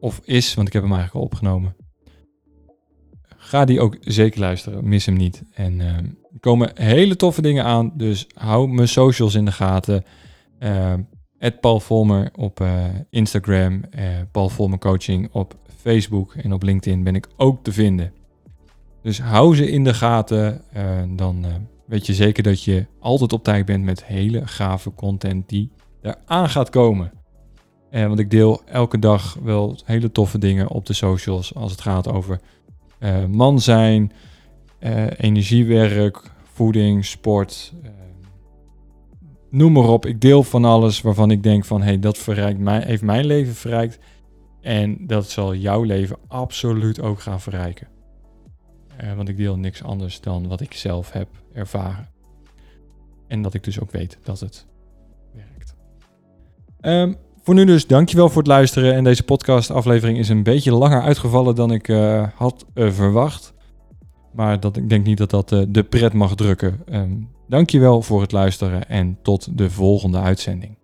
of 0.00 0.20
is, 0.24 0.54
want 0.54 0.66
ik 0.66 0.72
heb 0.72 0.82
hem 0.82 0.92
eigenlijk 0.92 1.24
al 1.24 1.30
opgenomen. 1.30 1.76
Ga 3.36 3.64
die 3.64 3.80
ook 3.80 3.96
zeker 4.00 4.40
luisteren, 4.40 4.88
mis 4.88 5.06
hem 5.06 5.16
niet. 5.16 5.42
En 5.54 5.80
er 5.80 6.40
komen 6.40 6.70
hele 6.74 7.16
toffe 7.16 7.42
dingen 7.42 7.64
aan, 7.64 7.92
dus 7.96 8.26
hou 8.34 8.68
mijn 8.68 8.88
socials 8.88 9.34
in 9.34 9.44
de 9.44 9.52
gaten. 9.52 10.04
Paul 11.50 11.80
Volmer 11.80 12.30
op 12.36 12.60
uh, 12.60 12.84
Instagram, 13.10 13.72
uh, 13.74 14.02
Paul 14.30 14.48
Volmer 14.48 14.78
Coaching 14.78 15.28
op 15.32 15.54
Facebook 15.76 16.34
en 16.34 16.52
op 16.52 16.62
LinkedIn 16.62 17.02
ben 17.02 17.14
ik 17.14 17.28
ook 17.36 17.64
te 17.64 17.72
vinden. 17.72 18.12
Dus 19.02 19.20
hou 19.20 19.56
ze 19.56 19.70
in 19.70 19.84
de 19.84 19.94
gaten, 19.94 20.62
uh, 20.76 21.02
dan 21.08 21.44
weet 21.84 22.06
je 22.06 22.14
zeker 22.14 22.42
dat 22.42 22.62
je 22.62 22.86
altijd 22.98 23.32
op 23.32 23.44
tijd 23.44 23.64
bent 23.64 23.84
met 23.84 24.04
hele 24.04 24.46
gave 24.46 24.94
content 24.94 25.48
die 25.48 25.70
eraan 26.02 26.48
gaat 26.48 26.70
komen. 26.70 27.12
want 27.90 28.18
ik 28.18 28.30
deel 28.30 28.62
elke 28.64 28.98
dag 28.98 29.38
wel 29.42 29.78
hele 29.84 30.12
toffe 30.12 30.38
dingen 30.38 30.68
op 30.68 30.86
de 30.86 30.92
socials 30.92 31.54
als 31.54 31.70
het 31.70 31.80
gaat 31.80 32.08
over 32.08 32.40
man 33.28 33.60
zijn, 33.60 34.12
energiewerk, 35.16 36.30
voeding, 36.52 37.04
sport, 37.04 37.72
noem 39.52 39.72
maar 39.72 39.88
op. 39.88 40.06
Ik 40.06 40.20
deel 40.20 40.42
van 40.42 40.64
alles 40.64 41.00
waarvan 41.00 41.30
ik 41.30 41.42
denk 41.42 41.64
van, 41.64 41.82
hey, 41.82 41.98
dat 41.98 42.18
verrijkt 42.18 42.58
mij, 42.58 42.82
heeft 42.82 43.02
mijn 43.02 43.24
leven 43.24 43.54
verrijkt. 43.54 43.98
En 44.60 45.06
dat 45.06 45.30
zal 45.30 45.54
jouw 45.54 45.82
leven 45.82 46.16
absoluut 46.28 47.00
ook 47.00 47.20
gaan 47.20 47.40
verrijken. 47.40 47.88
Uh, 49.04 49.12
want 49.14 49.28
ik 49.28 49.36
deel 49.36 49.56
niks 49.56 49.82
anders 49.82 50.20
dan 50.20 50.48
wat 50.48 50.60
ik 50.60 50.74
zelf 50.74 51.12
heb 51.12 51.28
ervaren. 51.52 52.08
En 53.28 53.42
dat 53.42 53.54
ik 53.54 53.64
dus 53.64 53.80
ook 53.80 53.90
weet 53.90 54.18
dat 54.22 54.40
het 54.40 54.66
werkt. 55.34 55.74
Um, 56.80 57.16
voor 57.42 57.54
nu 57.54 57.64
dus, 57.64 57.86
dankjewel 57.86 58.28
voor 58.28 58.42
het 58.42 58.46
luisteren. 58.46 58.94
En 58.94 59.04
deze 59.04 59.22
podcast-aflevering 59.22 60.18
is 60.18 60.28
een 60.28 60.42
beetje 60.42 60.72
langer 60.72 61.02
uitgevallen 61.02 61.54
dan 61.54 61.72
ik 61.72 61.88
uh, 61.88 62.28
had 62.34 62.66
uh, 62.74 62.90
verwacht. 62.90 63.52
Maar 64.32 64.60
dat, 64.60 64.76
ik 64.76 64.88
denk 64.88 65.04
niet 65.04 65.18
dat 65.18 65.30
dat 65.30 65.48
de 65.68 65.82
pret 65.82 66.12
mag 66.12 66.34
drukken. 66.34 66.80
Um, 66.92 67.28
Dankjewel 67.52 68.02
voor 68.02 68.20
het 68.20 68.32
luisteren 68.32 68.88
en 68.88 69.18
tot 69.22 69.58
de 69.58 69.70
volgende 69.70 70.18
uitzending. 70.18 70.76